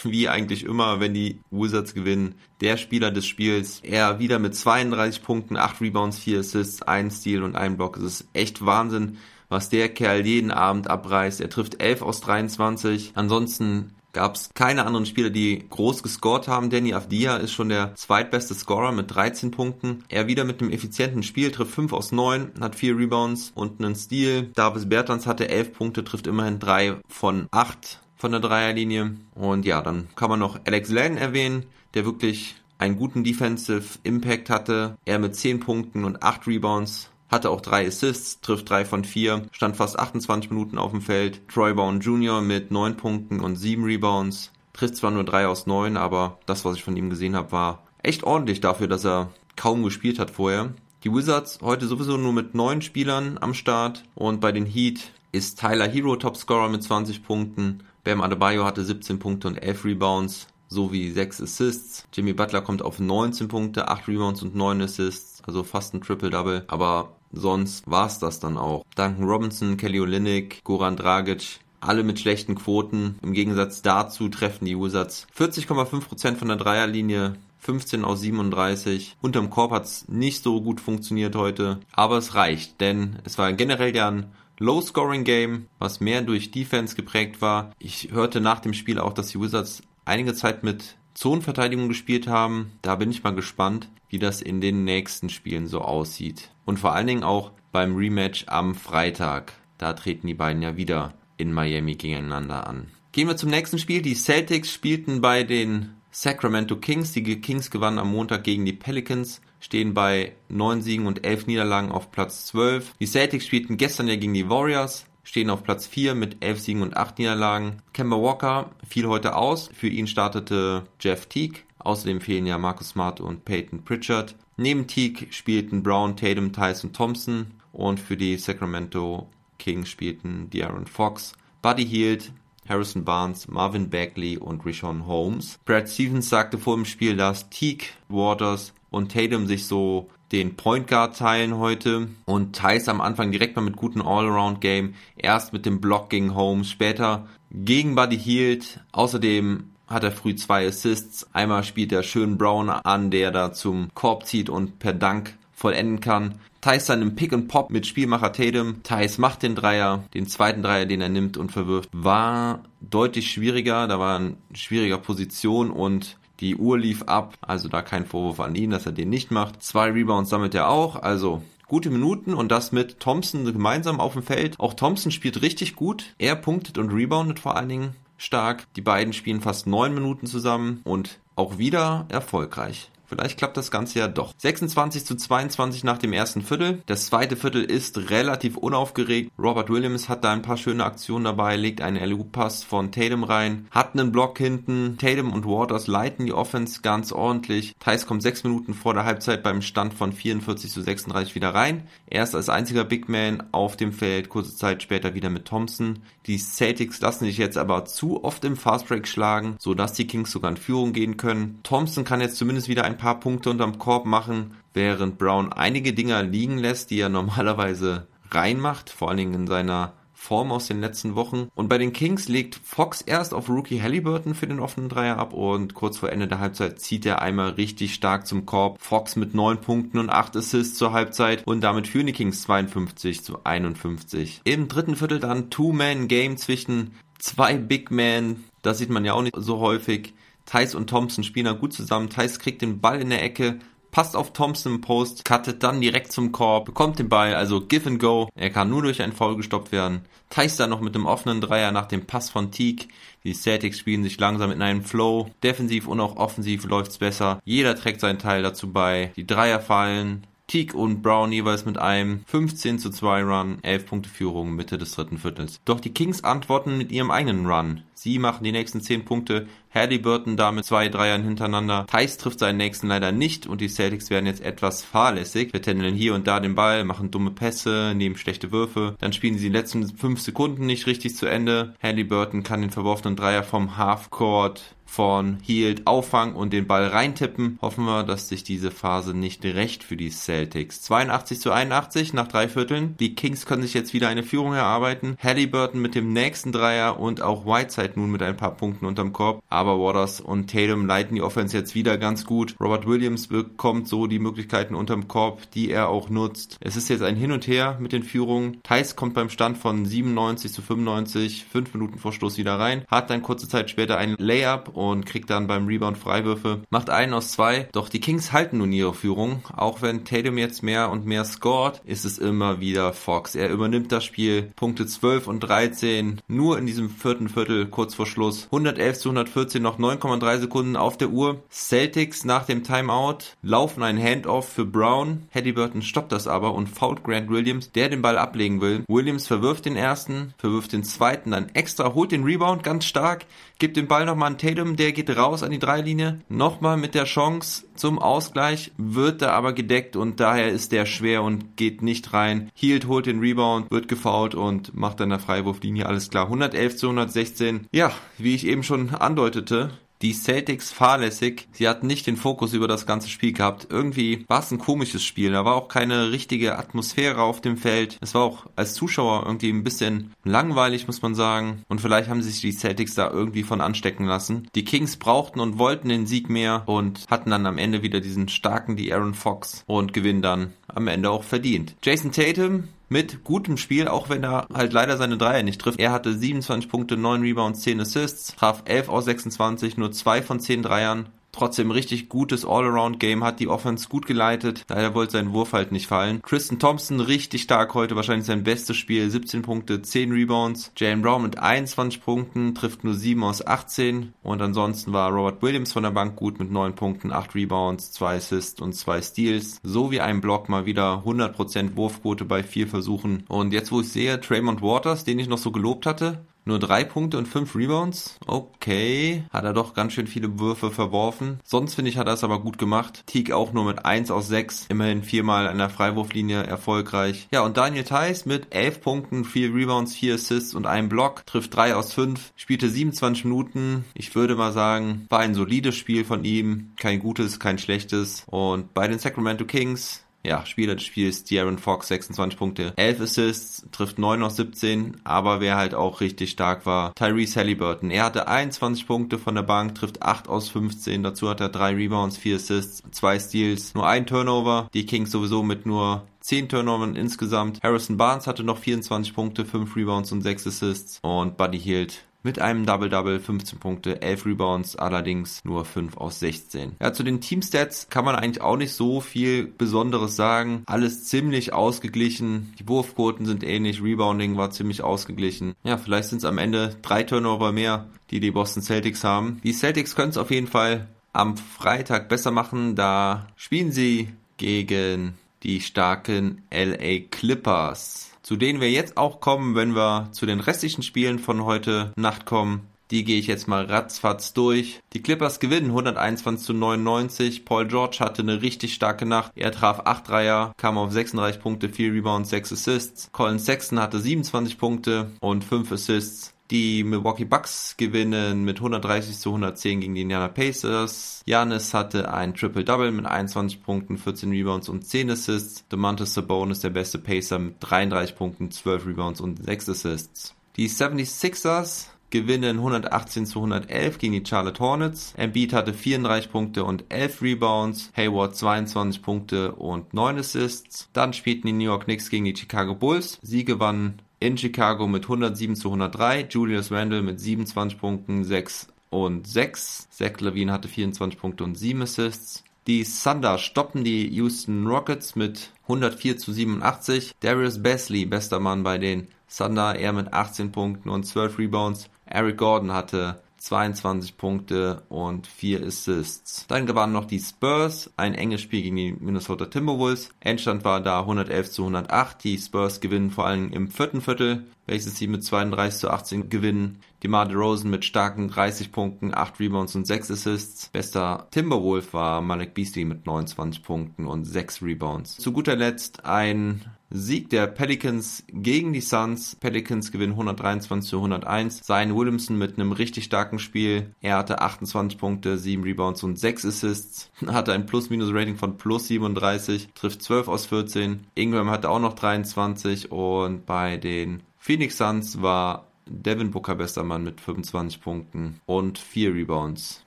wie 0.04 0.30
eigentlich 0.30 0.64
immer, 0.64 1.00
wenn 1.00 1.14
die 1.14 1.40
Wizards 1.52 1.94
gewinnen, 1.94 2.36
der 2.62 2.78
Spieler 2.78 3.12
des 3.12 3.26
Spiels. 3.26 3.82
Er 3.84 4.20
wieder 4.20 4.40
mit 4.40 4.56
32 4.56 5.24
Punkten, 5.24 5.58
8 5.58 5.82
Rebounds, 5.82 6.20
4 6.20 6.40
Assists, 6.40 6.82
1 6.82 7.20
Steal 7.20 7.44
und 7.44 7.56
1 7.56 7.78
Block. 7.78 7.98
Es 7.98 8.04
ist 8.04 8.28
echt 8.34 8.66
Wahnsinn, 8.66 9.18
was 9.50 9.70
der 9.70 9.90
Kerl 9.90 10.26
jeden 10.26 10.52
Abend 10.52 10.90
abreißt. 10.90 11.42
Er 11.42 11.50
trifft 11.50 11.82
11 11.82 12.02
aus 12.02 12.22
23. 12.22 13.12
Ansonsten 13.16 13.92
gab 14.14 14.36
es 14.36 14.50
keine 14.54 14.86
anderen 14.86 15.06
Spieler, 15.06 15.30
die 15.30 15.66
groß 15.70 16.02
gescored 16.02 16.48
haben. 16.48 16.70
Danny 16.70 16.94
Avdia 16.94 17.36
ist 17.36 17.52
schon 17.52 17.68
der 17.68 17.94
zweitbeste 17.96 18.54
Scorer 18.54 18.94
mit 18.94 19.14
13 19.14 19.52
Punkten. 19.52 20.06
Er 20.08 20.28
wieder 20.28 20.46
mit 20.46 20.62
einem 20.62 20.72
effizienten 20.72 21.22
Spiel, 21.22 21.52
trifft 21.52 21.72
5 21.72 21.92
aus 21.92 22.14
9, 22.14 22.54
hat 22.62 22.76
4 22.76 22.98
Rebounds 22.98 23.52
und 23.54 23.84
einen 23.84 23.96
Steal. 23.96 24.44
Davis 24.56 24.88
Bertans 24.88 25.28
hatte 25.28 25.50
11 25.50 25.74
Punkte, 25.74 26.04
trifft 26.06 26.28
immerhin 26.28 26.60
3 26.60 27.02
von 27.10 27.48
8 27.52 28.00
von 28.16 28.32
der 28.32 28.42
Dreierlinie. 28.42 29.16
Und 29.34 29.66
ja, 29.66 29.82
dann 29.82 30.08
kann 30.16 30.30
man 30.30 30.40
noch 30.40 30.60
Alex 30.66 30.90
Len 30.90 31.18
erwähnen, 31.18 31.66
der 31.94 32.06
wirklich 32.06 32.56
einen 32.78 32.98
guten 32.98 33.24
Defensive 33.24 34.00
Impact 34.04 34.50
hatte. 34.50 34.98
Er 35.06 35.20
mit 35.20 35.36
10 35.36 35.60
Punkten 35.60 36.04
und 36.04 36.24
8 36.24 36.48
Rebounds 36.48 37.10
hatte 37.30 37.50
auch 37.50 37.62
drei 37.62 37.88
Assists, 37.88 38.40
trifft 38.42 38.70
drei 38.70 38.86
von 38.86 39.04
vier, 39.04 39.48
stand 39.52 39.76
fast 39.76 39.98
28 39.98 40.52
Minuten 40.52 40.78
auf 40.78 40.92
dem 40.92 41.02
Feld. 41.02 41.48
Troy 41.48 41.74
Brown 41.74 42.00
Jr. 42.00 42.42
mit 42.42 42.72
neun 42.72 42.98
Punkten 42.98 43.40
und 43.40 43.56
sieben 43.56 43.84
Rebounds, 43.84 44.52
trifft 44.74 44.98
zwar 44.98 45.12
nur 45.12 45.24
drei 45.24 45.48
aus 45.48 45.66
neun, 45.66 45.98
aber 45.98 46.40
das, 46.46 46.66
was 46.66 46.76
ich 46.76 46.84
von 46.84 46.96
ihm 46.96 47.10
gesehen 47.10 47.36
habe, 47.36 47.52
war 47.52 47.84
echt 48.04 48.24
ordentlich 48.24 48.62
dafür, 48.62 48.88
dass 48.88 49.06
er 49.06 49.32
kaum 49.56 49.84
gespielt 49.84 50.20
hat 50.20 50.32
vorher. 50.32 50.74
Die 51.04 51.14
Wizards 51.14 51.60
heute 51.62 51.88
sowieso 51.88 52.18
nur 52.18 52.34
mit 52.34 52.56
neun 52.56 52.82
Spielern 52.82 53.38
am 53.40 53.54
Start 53.54 54.04
und 54.16 54.40
bei 54.42 54.52
den 54.52 54.66
Heat 54.66 55.12
ist 55.32 55.60
Tyler 55.60 55.88
Hero 55.88 56.16
Topscorer 56.16 56.70
mit 56.70 56.84
20 56.84 57.24
Punkten. 57.24 57.84
Bam 58.06 58.22
Adebayo 58.22 58.66
hatte 58.66 58.86
17 58.86 59.18
Punkte 59.18 59.48
und 59.48 59.58
11 59.58 59.84
Rebounds 59.84 60.48
sowie 60.68 61.10
6 61.10 61.42
Assists. 61.42 62.08
Jimmy 62.14 62.34
Butler 62.34 62.62
kommt 62.62 62.84
auf 62.84 63.00
19 63.00 63.48
Punkte, 63.48 63.88
8 63.88 64.08
Rebounds 64.08 64.44
und 64.44 64.56
9 64.56 64.84
Assists, 64.84 65.42
also 65.48 65.64
fast 65.64 65.96
ein 65.96 66.02
Triple-Double. 66.02 66.66
Aber 66.68 67.16
sonst 67.32 67.90
war's 67.90 68.20
das 68.20 68.40
dann 68.40 68.58
auch. 68.58 68.86
Duncan 68.96 69.24
Robinson, 69.24 69.76
Kelly 69.78 70.00
Olynyk, 70.00 70.64
Goran 70.64 70.98
Dragic, 70.98 71.62
alle 71.82 72.04
mit 72.04 72.20
schlechten 72.20 72.54
Quoten. 72.54 73.18
Im 73.24 73.34
Gegensatz 73.34 73.82
dazu 73.82 74.30
treffen 74.30 74.66
die 74.66 74.80
Wizards 74.80 75.26
40,5% 75.36 76.36
von 76.36 76.50
der 76.50 76.58
Dreierlinie, 76.58 77.38
15 77.58 78.06
aus 78.06 78.22
37. 78.22 79.18
Unterm 79.20 79.50
Korb 79.50 79.72
hat's 79.72 80.08
nicht 80.08 80.44
so 80.44 80.62
gut 80.62 80.80
funktioniert 80.80 81.36
heute, 81.36 81.80
aber 81.92 82.20
es 82.20 82.36
reicht, 82.36 82.80
denn 82.82 83.18
es 83.24 83.40
war 83.40 83.52
generell 83.54 83.96
ja 83.96 84.10
ein 84.10 84.28
Low-Scoring-Game, 84.60 85.68
was 85.80 86.00
mehr 86.00 86.22
durch 86.22 86.52
Defense 86.52 86.96
geprägt 86.96 87.42
war. 87.42 87.72
Ich 87.80 88.12
hörte 88.12 88.42
nach 88.42 88.60
dem 88.60 88.74
Spiel 88.74 89.00
auch, 89.00 89.14
dass 89.14 89.28
die 89.28 89.40
Wizards 89.40 89.82
einige 90.06 90.34
Zeit 90.34 90.64
mit 90.64 90.96
Zonenverteidigung 91.14 91.88
gespielt 91.88 92.28
haben. 92.28 92.72
Da 92.82 92.96
bin 92.96 93.12
ich 93.12 93.24
mal 93.24 93.36
gespannt, 93.36 93.90
wie 94.10 94.20
das 94.20 94.42
in 94.42 94.62
den 94.62 94.84
nächsten 94.84 95.30
Spielen 95.30 95.68
so 95.68 95.82
aussieht. 95.82 96.52
Und 96.66 96.80
vor 96.80 96.94
allen 96.94 97.08
Dingen 97.08 97.24
auch 97.24 97.52
beim 97.72 97.96
Rematch 97.96 98.46
am 98.48 98.76
Freitag. 98.76 99.54
Da 99.78 99.94
treten 99.94 100.28
die 100.28 100.34
beiden 100.34 100.62
ja 100.62 100.78
wieder 100.78 101.14
in 101.38 101.52
Miami 101.52 101.96
gegeneinander 101.96 102.68
an. 102.68 102.88
Gehen 103.12 103.28
wir 103.28 103.38
zum 103.38 103.50
nächsten 103.50 103.80
Spiel. 103.80 104.02
Die 104.02 104.16
Celtics 104.16 104.72
spielten 104.72 105.22
bei 105.22 105.44
den 105.44 105.94
Sacramento 106.12 106.78
Kings. 106.78 107.12
Die 107.12 107.24
Kings 107.42 107.72
gewannen 107.72 108.00
am 108.00 108.12
Montag 108.12 108.44
gegen 108.44 108.66
die 108.66 108.74
Pelicans, 108.74 109.42
stehen 109.66 109.96
bei 109.96 110.34
9 110.50 110.84
Siegen 110.84 111.08
und 111.08 111.26
11 111.26 111.48
Niederlagen 111.48 111.92
auf 111.92 112.12
Platz 112.12 112.46
12. 112.46 112.94
Die 113.00 113.08
Celtics 113.08 113.48
spielten 113.48 113.78
gestern 113.78 114.08
ja 114.08 114.16
gegen 114.16 114.36
die 114.36 114.48
Warriors, 114.48 115.08
stehen 115.24 115.50
auf 115.50 115.64
Platz 115.64 115.88
4 115.88 116.14
mit 116.14 116.38
11 116.44 116.60
Siegen 116.60 116.82
und 116.84 116.96
8 116.96 117.18
Niederlagen. 117.18 117.82
Kemba 117.92 118.16
Walker 118.16 118.70
fiel 118.88 119.08
heute 119.08 119.36
aus. 119.36 119.72
Für 119.74 119.88
ihn 119.88 120.06
startete 120.06 120.84
Jeff 121.00 121.26
Teague. 121.26 121.62
Außerdem 121.80 122.22
fehlen 122.22 122.46
ja 122.46 122.60
Marcus 122.60 122.90
Smart 122.90 123.20
und 123.20 123.44
Peyton 123.44 123.84
Pritchard. 123.84 124.36
Neben 124.56 124.86
Teague 124.86 125.28
spielten 125.32 125.82
Brown, 125.82 126.16
Tatum, 126.16 126.54
Tyson 126.54 126.94
Thompson 126.94 127.48
und 127.74 128.00
für 128.00 128.18
die 128.18 128.38
Sacramento 128.38 129.28
Kings 129.58 129.90
spielten 129.90 130.52
De'Aaron 130.52 130.88
Fox, 130.88 131.34
Buddy 131.64 131.88
Hield, 131.88 132.32
Harrison 132.70 133.04
Barnes, 133.04 133.48
Marvin 133.48 133.90
Bagley 133.90 134.38
und 134.38 134.64
Rishon 134.64 135.08
Holmes. 135.08 135.58
Brad 135.66 135.90
Stevens 135.90 136.30
sagte 136.30 136.60
vor 136.60 136.76
dem 136.76 136.86
Spiel, 136.86 137.18
dass 137.18 137.50
Teague, 137.50 137.88
Waters 138.10 138.74
und 138.96 139.12
Tatum 139.12 139.46
sich 139.46 139.68
so 139.68 140.10
den 140.32 140.56
Point 140.56 140.88
Guard 140.88 141.18
teilen 141.18 141.58
heute 141.58 142.08
und 142.24 142.56
Thais 142.56 142.88
am 142.88 143.02
Anfang 143.02 143.30
direkt 143.30 143.58
mal 143.58 143.62
mit 143.62 143.76
guten 143.76 144.02
All-Around-Game. 144.02 144.94
Erst 145.18 145.52
mit 145.52 145.66
dem 145.66 145.82
Block 145.82 146.10
gegen 146.10 146.34
Holmes, 146.34 146.70
später 146.70 147.28
gegen 147.52 147.96
Buddy 147.96 148.18
Hield. 148.18 148.80
Außerdem 148.94 149.72
hat 149.88 150.06
er 150.06 150.14
früh 150.14 150.36
zwei 150.36 150.66
Assists. 150.66 151.28
Einmal 151.34 151.66
spielt 151.66 151.92
er 151.92 152.04
schön 152.04 152.38
Brown 152.38 152.70
an, 152.70 153.12
der 153.12 153.32
da 153.32 153.52
zum 153.52 153.90
Korb 153.94 154.26
zieht 154.26 154.50
und 154.50 154.80
per 154.80 154.94
Dank 154.94 155.38
vollenden 155.52 156.00
kann. 156.00 156.36
Thais 156.62 156.86
dann 156.86 157.02
im 157.02 157.16
Pick 157.16 157.34
and 157.34 157.50
Pop 157.50 157.72
mit 157.72 157.86
Spielmacher 157.86 158.32
Tatum. 158.32 158.82
Thais 158.84 159.18
macht 159.18 159.44
den 159.44 159.56
Dreier. 159.56 160.06
Den 160.14 160.26
zweiten 160.26 160.64
Dreier, 160.64 160.86
den 160.86 161.02
er 161.02 161.10
nimmt 161.10 161.36
und 161.36 161.52
verwirft, 161.52 161.90
war 161.92 162.64
deutlich 162.80 163.30
schwieriger. 163.30 163.88
Da 163.88 164.00
war 164.00 164.16
eine 164.18 164.38
schwieriger 164.54 165.00
Position 165.00 165.70
und 165.70 166.18
die 166.40 166.56
Uhr 166.56 166.78
lief 166.78 167.04
ab. 167.04 167.36
Also 167.42 167.70
da 167.70 167.82
kein 167.82 168.06
Vorwurf 168.06 168.40
an 168.40 168.56
ihn, 168.56 168.70
dass 168.70 168.86
er 168.86 168.92
den 168.92 169.10
nicht 169.10 169.32
macht. 169.32 169.62
Zwei 169.64 169.92
Rebounds 169.92 170.30
sammelt 170.30 170.56
er 170.56 170.70
auch. 170.70 170.96
Also 171.02 171.42
gute 171.68 171.90
Minuten 171.90 172.34
und 172.34 172.52
das 172.52 172.72
mit 172.72 173.00
Thompson 173.00 173.46
gemeinsam 173.46 174.00
auf 174.00 174.14
dem 174.14 174.24
Feld. 174.24 174.60
Auch 174.60 174.74
Thompson 174.74 175.12
spielt 175.12 175.42
richtig 175.42 175.76
gut. 175.76 176.14
Er 176.18 176.36
punktet 176.36 176.78
und 176.78 176.92
reboundet 176.92 177.40
vor 177.40 177.56
allen 177.56 177.70
Dingen 177.70 177.96
stark. 178.18 178.68
Die 178.76 178.82
beiden 178.82 179.14
spielen 179.14 179.42
fast 179.42 179.68
neun 179.68 179.94
Minuten 179.94 180.28
zusammen 180.28 180.82
und 180.84 181.20
auch 181.36 181.58
wieder 181.58 182.06
erfolgreich. 182.10 182.90
Vielleicht 183.08 183.38
klappt 183.38 183.58
das 183.58 183.72
Ganze 183.72 184.00
ja 184.00 184.08
doch. 184.08 184.34
26 184.38 185.06
zu 185.06 185.16
22 185.16 185.84
nach 185.84 185.98
dem 185.98 186.14
ersten 186.14 186.42
Viertel. 186.42 186.82
Das 186.86 187.08
zweite 187.08 187.36
Viertel 187.36 187.64
ist 187.64 188.10
relativ 188.10 188.58
unaufgeregt. 188.58 189.32
Robert 189.38 189.70
Williams 189.70 190.10
hat 190.10 190.24
da 190.24 190.32
ein 190.32 190.42
paar 190.42 190.58
schöne 190.58 190.84
Aktionen 190.84 191.26
dabei, 191.26 191.56
legt 191.56 191.82
einen 191.82 192.04
LU-Pass 192.04 192.64
von 192.64 192.92
Tatum 192.92 193.24
rein, 193.24 193.68
hat 193.72 193.94
einen 193.94 194.12
Block 194.12 194.38
hinten. 194.38 194.98
Tatum 194.98 195.34
und 195.34 195.46
Waters 195.46 195.88
leiten 195.88 196.26
die 196.26 196.34
Offense 196.34 196.82
ganz 196.82 197.12
ordentlich. 197.12 197.76
Thais 197.80 198.06
kommt 198.06 198.24
sechs 198.24 198.44
Minuten 198.44 198.74
vor 198.74 198.94
der 198.94 199.06
Halbzeit 199.06 199.44
beim 199.44 199.62
Stand 199.62 199.94
von 199.94 200.12
44 200.12 200.72
zu 200.72 200.82
36 200.82 201.36
wieder 201.36 201.54
rein. 201.54 201.88
Er 202.08 202.24
ist 202.24 202.36
als 202.36 202.50
einziger 202.50 202.84
Big 202.84 203.10
Man 203.10 203.44
auf 203.52 203.78
dem 203.78 203.94
Feld, 203.94 204.30
kurze 204.30 204.56
Zeit 204.56 204.84
später 204.84 205.14
wieder 205.14 205.30
mit 205.30 205.46
Thompson. 205.46 206.00
Die 206.26 206.38
Celtics 206.38 207.02
lassen 207.02 207.26
sich 207.26 207.38
jetzt 207.38 207.58
aber 207.58 207.86
zu 207.86 208.24
oft 208.24 208.44
im 208.46 208.58
Fastbreak 208.58 209.08
schlagen, 209.08 209.56
sodass 209.60 209.94
die 209.94 210.08
Kings 210.08 210.32
sogar 210.32 210.52
in 210.52 210.58
Führung 210.58 210.94
gehen 210.94 211.18
können. 211.18 211.60
Thompson 211.64 212.04
kann 212.04 212.22
jetzt 212.22 212.38
zumindest 212.38 212.68
wieder 212.68 212.84
ein 212.84 212.95
paar 212.98 213.20
Punkte 213.20 213.50
unterm 213.50 213.78
Korb 213.78 214.06
machen, 214.06 214.56
während 214.74 215.18
Brown 215.18 215.52
einige 215.52 215.94
Dinger 215.94 216.24
liegen 216.24 216.58
lässt, 216.58 216.92
die 216.92 217.00
er 217.00 217.10
normalerweise 217.10 218.08
reinmacht, 218.32 218.90
vor 218.90 219.10
allen 219.10 219.18
Dingen 219.18 219.34
in 219.34 219.48
seiner 219.48 219.94
Form 220.26 220.52
aus 220.52 220.68
den 220.68 220.82
letzten 220.82 221.14
Wochen. 221.16 221.50
Und 221.54 221.68
bei 221.68 221.78
den 221.78 221.94
Kings 221.94 222.28
legt 222.28 222.56
Fox 222.64 223.02
erst 223.02 223.34
auf 223.34 223.48
Rookie 223.48 223.82
Halliburton 223.82 224.34
für 224.34 224.48
den 224.48 224.60
offenen 224.60 224.90
Dreier 224.90 225.18
ab 225.18 225.34
und 225.34 225.76
kurz 225.76 226.00
vor 226.00 226.12
Ende 226.12 226.28
der 226.28 226.40
Halbzeit 226.40 226.80
zieht 226.80 227.06
er 227.06 227.22
einmal 227.22 227.52
richtig 227.52 227.94
stark 227.94 228.26
zum 228.26 228.46
Korb. 228.46 228.82
Fox 228.82 229.16
mit 229.16 229.36
9 229.36 229.62
Punkten 229.62 230.00
und 230.00 230.10
8 230.10 230.38
Assists 230.38 230.78
zur 230.78 230.94
Halbzeit 230.94 231.46
und 231.46 231.62
damit 231.62 231.88
führen 231.88 232.08
die 232.08 232.14
Kings 232.14 232.42
52 232.42 233.24
zu 233.24 233.40
51. 233.44 234.42
Im 234.46 234.68
dritten 234.68 234.96
Viertel 234.96 235.20
dann 235.20 235.52
Two-Man-Game 235.52 236.38
zwischen 236.38 236.92
zwei 237.20 237.58
Big 237.58 237.92
Men. 237.92 238.46
Das 238.64 238.80
sieht 238.80 238.90
man 238.90 239.06
ja 239.06 239.14
auch 239.14 239.22
nicht 239.22 239.36
so 239.38 239.60
häufig. 239.60 240.14
Thais 240.46 240.76
und 240.76 240.90
Thompson 240.90 241.24
spielen 241.24 241.46
da 241.46 241.54
gut 241.54 241.74
zusammen. 241.74 242.10
Thais 242.10 242.40
kriegt 242.40 242.62
den 242.62 242.80
Ball 242.80 243.02
in 243.02 243.10
der 243.10 243.24
Ecke, 243.24 243.60
passt 243.92 244.16
auf 244.16 244.34
Thompson 244.34 244.76
im 244.76 244.82
Post, 244.82 245.24
cuttet 245.26 245.64
dann 245.64 245.80
direkt 245.80 246.12
zum 246.12 246.32
Korb, 246.32 246.66
bekommt 246.66 247.00
den 247.00 247.08
Ball, 247.08 247.34
also 247.34 247.62
give 247.62 247.90
and 247.90 248.00
go. 248.00 248.30
Er 248.36 248.50
kann 248.50 248.70
nur 248.70 248.82
durch 248.82 249.02
einen 249.02 249.14
Foul 249.14 249.38
gestoppt 249.38 249.72
werden. 249.72 250.02
Thais 250.30 250.58
dann 250.58 250.70
noch 250.70 250.82
mit 250.82 250.96
dem 250.96 251.06
offenen 251.06 251.40
Dreier 251.40 251.72
nach 251.72 251.86
dem 251.86 252.06
Pass 252.06 252.30
von 252.30 252.52
Teague. 252.52 252.88
Die 253.24 253.34
Celtics 253.34 253.80
spielen 253.80 254.04
sich 254.04 254.20
langsam 254.20 254.52
in 254.52 254.62
einen 254.62 254.84
Flow. 254.84 255.32
Defensiv 255.44 255.88
und 255.88 256.00
auch 256.00 256.18
offensiv 256.18 256.66
läuft's 256.66 256.98
besser. 256.98 257.40
Jeder 257.46 257.76
trägt 257.76 258.02
seinen 258.02 258.20
Teil 258.20 258.44
dazu 258.44 258.72
bei. 258.72 259.14
Die 259.16 259.26
Dreier 259.26 259.62
fallen. 259.62 260.28
Teague 260.48 260.78
und 260.78 261.02
Brown 261.02 261.32
jeweils 261.32 261.66
mit 261.66 261.78
einem 261.78 262.24
15 262.28 262.78
zu 262.78 262.92
2 262.92 263.24
Run, 263.24 263.58
11 263.64 263.86
Punkte 263.88 264.10
Führung 264.10 264.56
Mitte 264.56 264.78
des 264.78 264.92
dritten 264.92 265.18
Viertels. 265.18 265.60
Doch 265.66 265.80
die 265.80 265.94
Kings 265.94 266.24
antworten 266.24 266.78
mit 266.78 266.92
ihrem 266.92 267.10
eigenen 267.10 267.48
Run. 267.48 267.82
Sie 267.94 268.20
machen 268.20 268.44
die 268.44 268.52
nächsten 268.52 268.82
10 268.82 269.06
Punkte. 269.06 269.48
Halliburton 269.74 270.38
da 270.38 270.52
mit 270.52 270.64
zwei 270.64 270.88
Dreiern 270.90 271.24
hintereinander. 271.24 271.86
Thais 271.88 272.18
trifft 272.18 272.40
seinen 272.40 272.58
nächsten 272.58 272.88
leider 272.88 273.12
nicht 273.12 273.48
und 273.48 273.60
die 273.60 273.68
Celtics 273.68 274.10
werden 274.10 274.26
jetzt 274.26 274.42
etwas 274.42 274.84
fahrlässig. 274.84 275.52
Wir 275.52 275.62
tändeln 275.62 275.96
hier 275.96 276.14
und 276.14 276.28
da 276.28 276.40
den 276.40 276.56
Ball, 276.56 276.86
machen 276.86 277.12
dumme 277.12 277.32
Pässe, 277.32 277.94
nehmen 277.96 278.16
schlechte 278.16 278.52
Würfe. 278.52 278.96
Dann 279.00 279.14
spielen 279.14 279.38
sie 279.38 279.48
die 279.48 279.54
letzten 279.54 279.98
5 279.98 280.22
Sekunden 280.22 280.66
nicht 280.66 280.88
richtig 280.88 281.16
zu 281.16 281.26
Ende. 281.26 281.74
Halliburton 281.82 282.44
kann 282.44 282.62
den 282.62 282.70
verworfenen 282.70 283.16
Dreier 283.16 283.44
vom 283.44 283.78
Halfcourt 283.78 284.75
von 284.96 285.40
Hield 285.42 285.88
auffangen 285.88 286.36
und 286.36 286.54
den 286.54 286.68
Ball 286.68 286.88
reintippen. 286.88 287.60
Hoffen 287.62 287.84
wir, 287.84 288.04
dass 288.04 288.30
sich 288.30 288.46
diese 288.46 288.72
Phase 288.72 289.14
nicht 289.14 289.44
recht 289.44 289.84
für 289.84 289.98
die 289.98 290.10
Celtics. 290.10 290.84
82 290.84 291.42
zu 291.42 291.52
81 291.52 292.14
nach 292.14 292.30
drei 292.30 292.48
Vierteln. 292.48 292.96
Die 292.98 293.14
Kings 293.14 293.46
können 293.46 293.64
sich 293.64 293.74
jetzt 293.74 293.94
wieder 293.94 294.08
eine 294.08 294.24
Führung 294.24 294.54
erarbeiten. 294.54 295.18
Halliburton 295.22 295.82
mit 295.82 295.96
dem 295.96 296.14
nächsten 296.14 296.54
Dreier 296.54 296.98
und 296.98 297.22
auch 297.22 297.46
Whiteside 297.46 297.94
nun 297.98 298.10
mit 298.10 298.22
ein 298.22 298.38
paar 298.38 298.56
Punkten 298.56 298.86
unterm 298.86 299.12
Korb. 299.12 299.44
Aber 299.50 299.78
Waters 299.80 300.22
und 300.22 300.50
Tatum 300.50 300.86
leiten 300.86 301.16
die 301.16 301.22
Offense 301.22 301.58
jetzt 301.58 301.76
wieder 301.76 301.98
ganz 301.98 302.24
gut. 302.24 302.56
Robert 302.62 302.88
Williams 302.88 303.28
bekommt 303.28 303.90
so 303.90 304.08
die 304.08 304.20
Möglichkeiten 304.20 304.76
unterm 304.76 305.10
Korb, 305.10 305.52
die 305.52 305.72
er 305.72 305.90
auch 305.90 306.10
nutzt. 306.10 306.56
Es 306.62 306.78
ist 306.78 306.88
jetzt 306.88 307.04
ein 307.04 307.18
Hin 307.18 307.34
und 307.34 307.48
Her 307.48 307.78
mit 307.82 307.92
den 307.92 308.04
Führungen. 308.04 308.62
Thais 308.64 308.96
kommt 308.96 309.14
beim 309.14 309.30
Stand 309.30 309.58
von 309.58 309.86
97 309.86 310.54
zu 310.54 310.62
95, 310.62 311.44
fünf 311.52 311.74
Minuten 311.74 312.00
vor 312.00 312.14
Schluss 312.14 312.38
wieder 312.38 312.58
rein, 312.58 312.86
hat 312.88 313.10
dann 313.10 313.22
kurze 313.22 313.50
Zeit 313.50 313.70
später 313.70 313.98
ein 313.98 314.16
Layup 314.18 314.70
und 314.70 314.85
kriegt 315.06 315.30
dann 315.30 315.48
beim 315.48 315.68
Rebound 315.68 315.98
Freiwürfe, 315.98 316.62
macht 316.70 316.90
einen 316.90 317.14
aus 317.14 317.32
zwei. 317.32 317.68
Doch 317.72 317.90
die 317.90 318.00
Kings 318.00 318.32
halten 318.32 318.60
nun 318.60 318.72
ihre 318.72 318.94
Führung. 318.94 319.42
Auch 319.56 319.82
wenn 319.82 320.06
Tatum 320.06 320.38
jetzt 320.38 320.64
mehr 320.64 320.90
und 320.92 321.06
mehr 321.06 321.26
scored, 321.26 321.82
ist 321.86 322.06
es 322.06 322.18
immer 322.18 322.60
wieder 322.60 322.94
Fox. 322.94 323.36
Er 323.36 323.50
übernimmt 323.50 323.92
das 323.92 324.04
Spiel. 324.04 324.52
Punkte 324.56 324.86
12 324.86 325.28
und 325.28 325.40
13 325.42 326.22
nur 326.28 326.58
in 326.58 326.66
diesem 326.66 326.90
vierten 326.90 327.30
Viertel 327.30 327.68
kurz 327.68 327.96
vor 327.96 328.06
Schluss. 328.06 328.46
111 328.46 329.00
zu 329.00 329.10
114 329.10 329.62
noch 329.62 329.80
9,3 329.80 330.40
Sekunden 330.40 330.76
auf 330.76 330.98
der 330.98 331.10
Uhr. 331.10 331.44
Celtics 331.52 332.26
nach 332.26 332.46
dem 332.46 332.64
Timeout 332.64 333.20
laufen 333.42 333.84
einen 333.84 334.02
Handoff 334.02 334.50
für 334.50 334.66
Brown. 334.66 335.28
Halliburton 335.34 335.82
stoppt 335.82 336.12
das 336.12 336.28
aber 336.28 336.54
und 336.54 336.70
fault 336.70 337.04
Grant 337.04 337.30
Williams, 337.30 337.72
der 337.72 337.90
den 337.90 338.02
Ball 338.02 338.18
ablegen 338.18 338.62
will. 338.62 338.84
Williams 338.88 339.28
verwirft 339.28 339.66
den 339.66 339.76
ersten, 339.76 340.34
verwirft 340.38 340.74
den 340.74 340.84
zweiten 340.84 341.32
dann 341.32 341.50
extra, 341.54 341.94
holt 341.94 342.12
den 342.12 342.24
Rebound 342.24 342.64
ganz 342.64 342.86
stark, 342.86 343.26
gibt 343.60 343.78
den 343.78 343.88
Ball 343.88 344.06
nochmal 344.06 344.32
an 344.32 344.38
Tatum, 344.38 344.76
der 344.76 344.92
geht 344.92 345.16
raus 345.16 345.44
an 345.44 345.52
die 345.52 345.60
Dreilinie, 345.60 346.20
nochmal 346.30 346.78
mit 346.78 346.96
der 346.96 347.06
Chance 347.06 347.66
zum 347.76 348.00
Ausgleich, 348.00 348.72
wird 348.78 349.22
da 349.22 349.32
aber 349.32 349.54
gedeckt 349.54 349.96
und 349.96 350.20
daher 350.20 350.50
ist 350.50 350.72
der 350.72 350.86
schwer 350.86 351.24
und 351.24 351.58
geht 351.58 351.82
nicht 351.82 352.14
rein. 352.14 352.50
Hield 352.54 352.88
holt 352.88 353.06
den 353.06 353.20
Rebound, 353.20 353.72
wird 353.72 353.88
gefault 353.88 354.36
und 354.36 354.76
macht 354.76 355.00
dann 355.00 355.10
der 355.10 355.20
Freiwurflinie 355.20 355.86
alles 355.86 356.10
klar. 356.10 356.26
111 356.26 356.78
zu 356.78 356.88
116. 356.88 357.68
Ja, 357.72 357.92
wie 358.18 358.36
ich 358.36 358.46
eben 358.46 358.64
schon 358.64 358.90
andeutete, 358.90 359.72
die 360.06 360.14
Celtics 360.14 360.72
fahrlässig. 360.72 361.48
Sie 361.52 361.68
hatten 361.68 361.88
nicht 361.88 362.06
den 362.06 362.16
Fokus 362.16 362.54
über 362.54 362.68
das 362.68 362.86
ganze 362.86 363.10
Spiel 363.10 363.34
gehabt. 363.34 363.66
Irgendwie 363.72 364.24
war 364.28 364.40
es 364.40 364.52
ein 364.52 364.60
komisches 364.60 365.04
Spiel. 365.04 365.32
Da 365.32 365.46
war 365.46 365.56
auch 365.56 365.68
keine 365.68 366.12
richtige 366.12 366.60
Atmosphäre 366.60 367.24
auf 367.24 367.42
dem 367.42 367.58
Feld. 367.58 367.98
Es 368.02 368.14
war 368.14 368.22
auch 368.22 368.46
als 368.56 368.76
Zuschauer 368.76 369.24
irgendwie 369.26 369.50
ein 369.50 369.64
bisschen 369.64 370.14
langweilig, 370.24 370.86
muss 370.86 371.02
man 371.02 371.16
sagen. 371.16 371.64
Und 371.70 371.82
vielleicht 371.82 372.08
haben 372.08 372.22
sich 372.22 372.40
die 372.40 372.52
Celtics 372.52 372.94
da 372.94 373.10
irgendwie 373.10 373.42
von 373.42 373.62
anstecken 373.62 374.06
lassen. 374.06 374.48
Die 374.54 374.64
Kings 374.64 374.98
brauchten 374.98 375.40
und 375.40 375.58
wollten 375.58 375.90
den 375.90 376.06
Sieg 376.06 376.30
mehr 376.30 376.62
und 376.68 377.06
hatten 377.10 377.32
dann 377.32 377.48
am 377.48 377.58
Ende 377.58 377.82
wieder 377.82 378.00
diesen 378.00 378.28
starken, 378.28 378.76
die 378.76 378.94
Aaron 378.94 379.16
Fox 379.16 379.64
und 379.66 379.92
gewinnen 379.92 380.22
dann 380.22 380.54
am 380.68 380.88
Ende 380.88 381.10
auch 381.10 381.24
verdient. 381.24 381.76
Jason 381.82 382.12
Tatum 382.12 382.66
mit 382.90 383.24
gutem 383.24 383.58
Spiel, 383.58 383.88
auch 383.88 384.10
wenn 384.10 384.24
er 384.24 384.48
halt 384.54 384.74
leider 384.74 384.98
seine 384.98 385.18
Dreier 385.18 385.44
nicht 385.44 385.62
trifft. 385.62 385.80
Er 385.80 385.92
hatte 385.92 386.14
27 386.14 386.70
Punkte, 386.70 386.98
9 386.98 387.22
Rebounds, 387.22 387.62
10 387.62 387.82
Assists, 387.82 388.36
traf 388.36 388.64
11 388.66 388.90
aus 388.90 389.06
26, 389.06 389.78
nur 389.78 389.92
2 389.92 390.22
von 390.22 390.40
10 390.40 390.64
Dreiern 390.64 391.10
trotzdem 391.36 391.72
richtig 391.72 392.10
gutes 392.10 392.46
All-Around-Game, 392.46 393.24
hat 393.24 393.40
die 393.40 393.48
Offense 393.48 393.88
gut 393.90 394.08
geleitet. 394.08 394.66
Leider 394.70 394.96
wollte 394.96 395.14
sein 395.14 395.34
Wurf 395.34 395.54
halt 395.54 395.72
nicht 395.72 395.88
fallen. 395.88 396.22
Tristan 396.24 396.60
Thompson 396.60 397.00
richtig 397.00 397.44
stark 397.44 397.74
heute, 397.74 397.96
wahrscheinlich 397.96 398.26
sein 398.26 398.44
bestes 398.44 398.78
Spiel. 398.78 399.10
17 399.10 399.42
Punkte, 399.42 399.82
10 399.82 400.12
Rebounds. 400.12 400.72
Jalen 400.76 401.02
Brown 401.02 401.24
mit 401.24 401.38
21 401.38 402.02
Punkten, 402.02 402.56
trifft 402.56 402.84
nur 402.84 402.94
7 402.94 403.24
aus 403.24 403.46
18. 403.46 404.14
Und 404.24 404.42
ansonsten 404.42 404.94
war 404.94 405.12
Robert 405.12 405.42
Williams 405.42 405.74
von 405.74 405.84
der 405.84 405.92
Bank 405.92 406.16
gut 406.16 406.40
mit 406.40 406.52
9 406.52 406.76
Punkten, 406.76 407.12
8 407.12 407.36
Rebounds, 407.36 407.92
2 407.92 408.16
Assists 408.16 408.62
und 408.62 408.74
2 408.74 409.02
Steals. 409.02 409.60
So 409.64 409.92
wie 409.92 410.02
ein 410.02 410.22
Block 410.22 410.50
mal 410.50 410.66
wieder 410.66 411.04
100% 411.06 411.76
Wurfquote 411.76 412.26
bei 412.26 412.44
4 412.44 412.68
Versuchen. 412.68 413.24
Und 413.28 413.54
jetzt 413.54 413.72
wo 413.72 413.82
ich 413.82 413.90
sehe, 413.90 414.20
Traymond 414.20 414.62
Waters, 414.62 415.04
den 415.04 415.20
ich 415.20 415.28
noch 415.28 415.38
so 415.38 415.52
gelobt 415.52 415.86
hatte, 415.86 416.26
nur 416.46 416.60
drei 416.60 416.84
Punkte 416.84 417.18
und 417.18 417.28
fünf 417.28 417.56
Rebounds. 417.56 418.18
Okay. 418.26 419.24
Hat 419.32 419.44
er 419.44 419.54
doch 419.54 419.74
ganz 419.74 419.94
schön 419.94 420.08
viele 420.08 420.40
Würfe 420.40 420.72
verworfen. 420.72 421.40
Sonst 421.44 421.76
finde 421.76 421.90
ich, 421.90 421.98
hat 421.98 422.08
er 422.08 422.14
es 422.14 422.24
aber 422.24 422.40
gut 422.40 422.58
gemacht. 422.58 423.04
Teague 423.08 423.36
auch 423.36 423.52
nur 423.52 423.66
mit 423.66 423.86
eins 423.86 424.12
aus 424.12 424.28
sechs. 424.28 424.66
Immerhin 424.70 425.04
viermal 425.04 425.48
an 425.48 425.58
der 425.58 425.70
Freiwurflinie 425.70 426.44
erfolgreich. 426.44 427.28
Ja, 427.32 427.42
und 427.42 427.58
Daniel 427.58 427.84
Theiss 427.84 428.26
mit 428.26 428.54
elf 428.54 428.82
Punkten, 428.82 429.26
vier 429.26 429.54
Rebounds, 429.54 429.96
vier 429.96 430.16
Assists 430.16 430.54
und 430.54 430.68
einem 430.68 430.90
Block. 430.90 431.26
Trifft 431.26 431.56
drei 431.56 431.76
aus 431.76 431.94
fünf. 431.94 432.32
Spielte 432.36 432.70
27 432.70 433.26
Minuten. 433.26 433.86
Ich 433.96 434.14
würde 434.16 434.36
mal 434.36 434.54
sagen, 434.54 435.08
war 435.10 435.20
ein 435.20 435.34
solides 435.34 435.76
Spiel 435.76 436.06
von 436.06 436.24
ihm. 436.24 436.72
Kein 436.78 437.00
gutes, 437.00 437.40
kein 437.40 437.58
schlechtes. 437.58 438.24
Und 438.28 438.74
bei 438.74 438.88
den 438.88 439.00
Sacramento 439.00 439.46
Kings 439.46 440.05
ja, 440.26 440.46
Spieler 440.46 440.76
des 440.76 440.84
Spiels, 440.84 441.26
De'Aaron 441.26 441.58
Fox, 441.58 441.88
26 441.88 442.38
Punkte, 442.38 442.74
11 442.76 443.02
Assists, 443.02 443.68
trifft 443.72 444.00
9 444.00 444.22
aus 444.24 444.36
17, 444.36 444.98
aber 445.04 445.40
wer 445.40 445.56
halt 445.56 445.74
auch 445.74 446.02
richtig 446.02 446.32
stark 446.32 446.66
war, 446.66 446.94
Tyrese 446.96 447.40
Halliburton. 447.40 447.92
Er 447.92 448.06
hatte 448.06 448.28
21 448.28 448.88
Punkte 448.88 449.18
von 449.18 449.36
der 449.36 449.44
Bank, 449.44 449.76
trifft 449.76 450.02
8 450.02 450.28
aus 450.28 450.50
15, 450.50 451.04
dazu 451.04 451.30
hat 451.30 451.40
er 451.40 451.50
3 451.50 451.76
Rebounds, 451.76 452.18
4 452.18 452.36
Assists, 452.38 452.84
2 452.92 453.20
Steals, 453.20 453.74
nur 453.74 453.88
ein 453.88 454.06
Turnover, 454.06 454.68
die 454.74 454.86
Kings 454.86 455.12
sowieso 455.12 455.44
mit 455.44 455.66
nur 455.66 456.04
10 456.26 456.50
Turnover 456.50 456.96
insgesamt. 456.96 457.60
Harrison 457.62 457.98
Barnes 457.98 458.26
hatte 458.26 458.44
noch 458.44 458.58
24 458.58 459.14
Punkte, 459.14 459.46
5 459.46 459.76
Rebounds 459.76 460.12
und 460.12 460.24
6 460.24 460.48
Assists. 460.48 461.00
Und 461.04 461.38
Buddy 461.38 461.60
Hield 461.60 462.04
mit 462.26 462.40
einem 462.40 462.66
Double-Double, 462.66 463.20
15 463.20 463.60
Punkte, 463.60 464.02
11 464.02 464.26
Rebounds, 464.26 464.76
allerdings 464.76 465.46
nur 465.46 465.64
5 465.64 465.96
aus 465.96 466.20
16. 466.20 466.76
Ja, 466.82 466.92
zu 466.92 467.04
den 467.04 467.22
Teamstats 467.22 467.88
kann 467.90 468.04
man 468.04 468.16
eigentlich 468.16 468.42
auch 468.42 468.58
nicht 468.58 468.74
so 468.74 469.00
viel 469.00 469.46
Besonderes 469.46 470.16
sagen. 470.16 470.64
Alles 470.66 471.06
ziemlich 471.06 471.54
ausgeglichen. 471.54 472.54
Die 472.60 472.68
Wurfquoten 472.68 473.26
sind 473.28 473.44
ähnlich, 473.44 473.82
Rebounding 473.82 474.36
war 474.38 474.50
ziemlich 474.50 474.82
ausgeglichen. 474.84 475.54
Ja, 475.64 475.78
vielleicht 475.78 476.10
sind 476.10 476.18
es 476.18 476.26
am 476.26 476.40
Ende 476.40 476.76
drei 476.82 477.04
Turnover 477.04 477.52
mehr, 477.52 477.88
die 478.10 478.20
die 478.20 478.32
Boston 478.32 478.64
Celtics 478.64 479.04
haben. 479.04 479.40
Die 479.44 479.54
Celtics 479.54 479.96
können 479.96 480.10
es 480.10 480.18
auf 480.18 480.32
jeden 480.32 480.48
Fall 480.48 480.88
am 481.14 481.38
Freitag 481.38 482.10
besser 482.10 482.32
machen. 482.32 482.76
Da 482.76 483.28
spielen 483.36 483.72
sie 483.72 484.10
gegen 484.38 485.14
die 485.44 485.62
starken 485.62 486.42
LA 486.52 487.02
Clippers 487.12 488.05
zu 488.26 488.38
denen 488.38 488.60
wir 488.60 488.72
jetzt 488.72 488.98
auch 488.98 489.20
kommen, 489.20 489.54
wenn 489.54 489.76
wir 489.76 490.10
zu 490.12 490.26
den 490.26 490.40
restlichen 490.40 490.82
Spielen 490.82 491.20
von 491.20 491.46
heute 491.46 491.94
Nacht 491.96 492.26
kommen. 492.26 492.68
Die 492.90 493.04
gehe 493.04 493.20
ich 493.20 493.28
jetzt 493.28 493.48
mal 493.48 493.66
ratzfatz 493.66 494.34
durch. 494.34 494.80
Die 494.94 495.02
Clippers 495.02 495.40
gewinnen 495.40 495.68
121 495.68 496.44
zu 496.44 496.54
99. 496.54 497.46
Paul 497.46 497.68
George 497.68 497.98
hatte 498.00 498.24
eine 498.24 498.42
richtig 498.42 498.74
starke 498.74 499.06
Nacht. 499.06 499.32
Er 499.36 499.52
traf 499.52 499.82
8 499.86 500.08
Dreier, 500.08 500.54
kam 500.58 500.78
auf 500.78 500.92
36 500.92 501.40
Punkte, 501.40 501.70
4 501.70 501.94
Rebounds, 501.94 502.30
6 502.32 502.54
Assists. 502.54 503.10
Colin 503.12 503.40
Sexton 503.40 503.80
hatte 503.80 504.00
27 504.00 504.58
Punkte 504.58 505.12
und 505.20 505.44
5 505.44 505.72
Assists. 505.72 506.35
Die 506.52 506.84
Milwaukee 506.84 507.26
Bucks 507.26 507.76
gewinnen 507.76 508.46
mit 508.46 508.58
130 508.58 509.18
zu 509.18 509.30
110 509.30 509.82
gegen 509.82 509.96
die 509.96 510.02
Indiana 510.02 510.28
Pacers. 510.28 511.24
Janis 511.26 511.74
hatte 511.74 512.14
ein 512.14 512.36
Triple-Double 512.36 512.92
mit 512.92 513.08
21 513.08 513.64
Punkten, 513.64 513.98
14 513.98 514.30
Rebounds 514.30 514.70
und 514.70 514.86
10 514.86 515.10
Assists. 515.10 515.68
DeMontis 515.70 516.14
Sabonis 516.14 516.60
der 516.60 516.70
beste 516.70 517.00
Pacer 517.00 517.40
mit 517.40 517.56
33 517.62 518.16
Punkten, 518.16 518.52
12 518.52 518.86
Rebounds 518.86 519.22
und 519.22 519.44
6 519.44 519.70
Assists. 519.70 520.36
Die 520.56 520.70
76ers 520.70 521.88
gewinnen 522.12 522.58
118 522.58 523.26
zu 523.26 523.40
111 523.40 523.98
gegen 523.98 524.14
die 524.14 524.24
Charlotte 524.26 524.60
Hornets. 524.60 525.14
Embiid 525.18 525.52
hatte 525.52 525.74
34 525.74 526.32
Punkte 526.32 526.64
und 526.64 526.86
11 526.90 527.22
Rebounds, 527.22 527.92
Hayward 527.98 528.36
22 528.36 529.02
Punkte 529.02 529.54
und 529.54 529.94
9 529.94 530.20
Assists. 530.20 530.90
Dann 530.94 531.14
spielten 531.14 531.48
die 531.48 531.54
New 531.54 531.66
York 531.66 531.86
Knicks 531.86 532.10
gegen 532.10 532.26
die 532.26 532.36
Chicago 532.36 532.76
Bulls. 532.76 533.20
Sie 533.22 533.44
gewannen 533.44 534.02
in 534.26 534.38
Chicago 534.38 534.88
mit 534.88 535.04
107 535.04 535.56
zu 535.56 535.68
103, 535.68 536.28
Julius 536.30 536.72
Randle 536.72 537.04
mit 537.04 537.20
27 537.20 537.80
Punkten, 537.80 538.24
6 538.24 538.68
und 538.90 539.28
6. 539.28 539.88
Zach 539.92 540.20
Levine 540.20 540.52
hatte 540.52 540.68
24 540.68 541.20
Punkte 541.20 541.44
und 541.44 541.56
7 541.56 541.84
Assists. 541.84 542.44
Die 542.66 542.84
Thunder 542.84 543.38
stoppen 543.38 543.84
die 543.84 544.08
Houston 544.16 544.66
Rockets 544.66 545.16
mit 545.16 545.52
104 545.64 546.18
zu 546.18 546.34
87. 546.34 547.14
Darius 547.20 547.62
Basley, 547.62 548.06
bester 548.06 548.40
Mann 548.40 548.64
bei 548.64 548.80
den 548.80 549.08
Thunder, 549.30 549.76
er 549.76 549.94
mit 549.94 550.12
18 550.12 550.52
Punkten 550.52 550.90
und 550.90 551.04
12 551.04 551.38
Rebounds. 551.38 551.90
Eric 552.08 552.38
Gordon 552.38 552.74
hatte 552.74 553.22
22 553.46 554.18
Punkte 554.18 554.82
und 554.90 555.28
4 555.28 555.68
Assists. 555.68 556.48
Dann 556.48 556.66
gewannen 556.66 556.94
noch 556.94 557.06
die 557.06 557.20
Spurs, 557.20 557.92
ein 557.96 558.16
enges 558.16 558.42
Spiel 558.42 558.64
gegen 558.64 558.76
die 558.76 558.92
Minnesota 558.94 559.46
Timberwolves. 559.46 560.10
Endstand 560.20 560.64
war 560.64 560.82
da 560.82 561.02
111 561.02 561.52
zu 561.52 561.62
108. 561.62 562.24
Die 562.24 562.40
Spurs 562.40 562.80
gewinnen 562.80 563.12
vor 563.12 563.28
allem 563.28 563.54
im 563.54 563.70
vierten 563.70 564.02
Viertel, 564.02 564.46
welches 564.66 564.98
sie 564.98 565.06
mit 565.06 565.24
32 565.24 565.80
zu 565.80 565.92
18 565.92 566.30
gewinnen. 566.32 566.80
DeMar 567.04 567.28
DeRozan 567.28 567.70
mit 567.70 567.86
starken 567.86 568.30
30 568.30 568.72
Punkten, 568.72 569.14
8 569.14 569.40
Rebounds 569.40 569.76
und 569.76 569.86
6 569.86 570.10
Assists. 570.10 570.70
Bester 570.70 571.28
Timberwolf 571.30 571.94
war 571.94 572.22
Malik 572.22 572.56
Beasley 572.56 572.84
mit 572.84 573.06
29 573.06 573.62
Punkten 573.62 574.08
und 574.08 574.26
6 574.26 574.64
Rebounds. 574.64 575.18
Zu 575.18 575.32
guter 575.32 575.56
Letzt 575.56 576.04
ein 576.04 576.66
Sieg 576.96 577.30
der 577.30 577.48
Pelicans 577.48 578.24
gegen 578.30 578.74
die 578.74 578.82
Suns. 578.82 579.36
Pelicans 579.36 579.92
gewinnen 579.92 580.14
123 580.14 580.90
zu 580.90 580.98
101. 580.98 581.62
Zion 581.62 581.96
Williamson 581.96 582.38
mit 582.38 582.58
einem 582.58 582.72
richtig 582.72 583.04
starken 583.04 583.40
Spiel. 583.40 583.94
Er 584.02 584.18
hatte 584.18 584.42
28 584.42 584.98
Punkte, 584.98 585.38
7 585.38 585.64
Rebounds 585.64 586.04
und 586.04 586.18
6 586.18 586.46
Assists. 586.46 587.12
Hatte 587.28 587.54
ein 587.54 587.66
Plus-Minus-Rating 587.66 588.36
von 588.36 588.58
plus 588.58 588.88
37, 588.88 589.70
trifft 589.74 590.02
12 590.02 590.28
aus 590.28 590.46
14. 590.46 591.08
Ingram 591.16 591.50
hatte 591.50 591.70
auch 591.70 591.80
noch 591.80 591.94
23 591.94 592.92
und 592.92 593.46
bei 593.46 593.78
den 593.78 594.24
Phoenix 594.38 594.78
Suns 594.78 595.22
war 595.22 595.68
Devin 595.88 596.32
Booker 596.32 596.56
bester 596.56 596.84
Mann 596.84 597.04
mit 597.04 597.22
25 597.22 597.82
Punkten 597.82 598.40
und 598.46 598.80
4 598.80 599.14
Rebounds. 599.14 599.84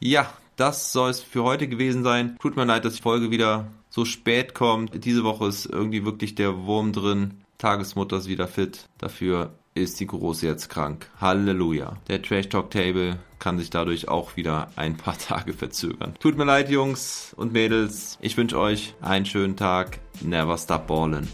Ja, 0.01 0.33
das 0.57 0.93
soll 0.93 1.11
es 1.11 1.21
für 1.21 1.45
heute 1.45 1.69
gewesen 1.69 2.03
sein. 2.03 2.37
Tut 2.41 2.57
mir 2.57 2.65
leid, 2.65 2.85
dass 2.85 2.95
die 2.95 3.03
Folge 3.03 3.31
wieder 3.31 3.67
so 3.99 4.05
spät 4.05 4.55
kommt. 4.55 5.05
Diese 5.05 5.25
Woche 5.25 5.49
ist 5.49 5.67
irgendwie 5.67 6.05
wirklich 6.05 6.37
der 6.37 6.67
Wurm 6.67 6.93
drin. 6.93 7.43
Tagesmutter 7.59 8.19
ist 8.19 8.29
wieder 8.29 8.47
fit. 8.47 8.89
Dafür 8.99 9.55
ist 9.75 9.99
die 9.99 10.07
Große 10.07 10.47
jetzt 10.47 10.69
krank. 10.69 11.11
Halleluja. 11.21 11.97
Der 12.07 12.23
Trash 12.23 12.49
Talk 12.49 12.71
Table 12.71 13.19
kann 13.41 13.59
sich 13.59 13.71
dadurch 13.71 14.07
auch 14.07 14.37
wieder 14.37 14.71
ein 14.77 14.97
paar 14.97 15.19
Tage 15.29 15.53
verzögern. 15.53 16.15
Tut 16.21 16.39
mir 16.39 16.45
leid, 16.45 16.71
Jungs 16.71 17.35
und 17.37 17.53
Mädels. 17.53 18.19
Ich 18.21 18.37
wünsche 18.37 18.61
euch 18.61 18.95
einen 19.01 19.27
schönen 19.27 19.57
Tag. 19.57 19.99
Never 20.21 20.57
stop 20.57 20.87
ballin'. 20.87 21.27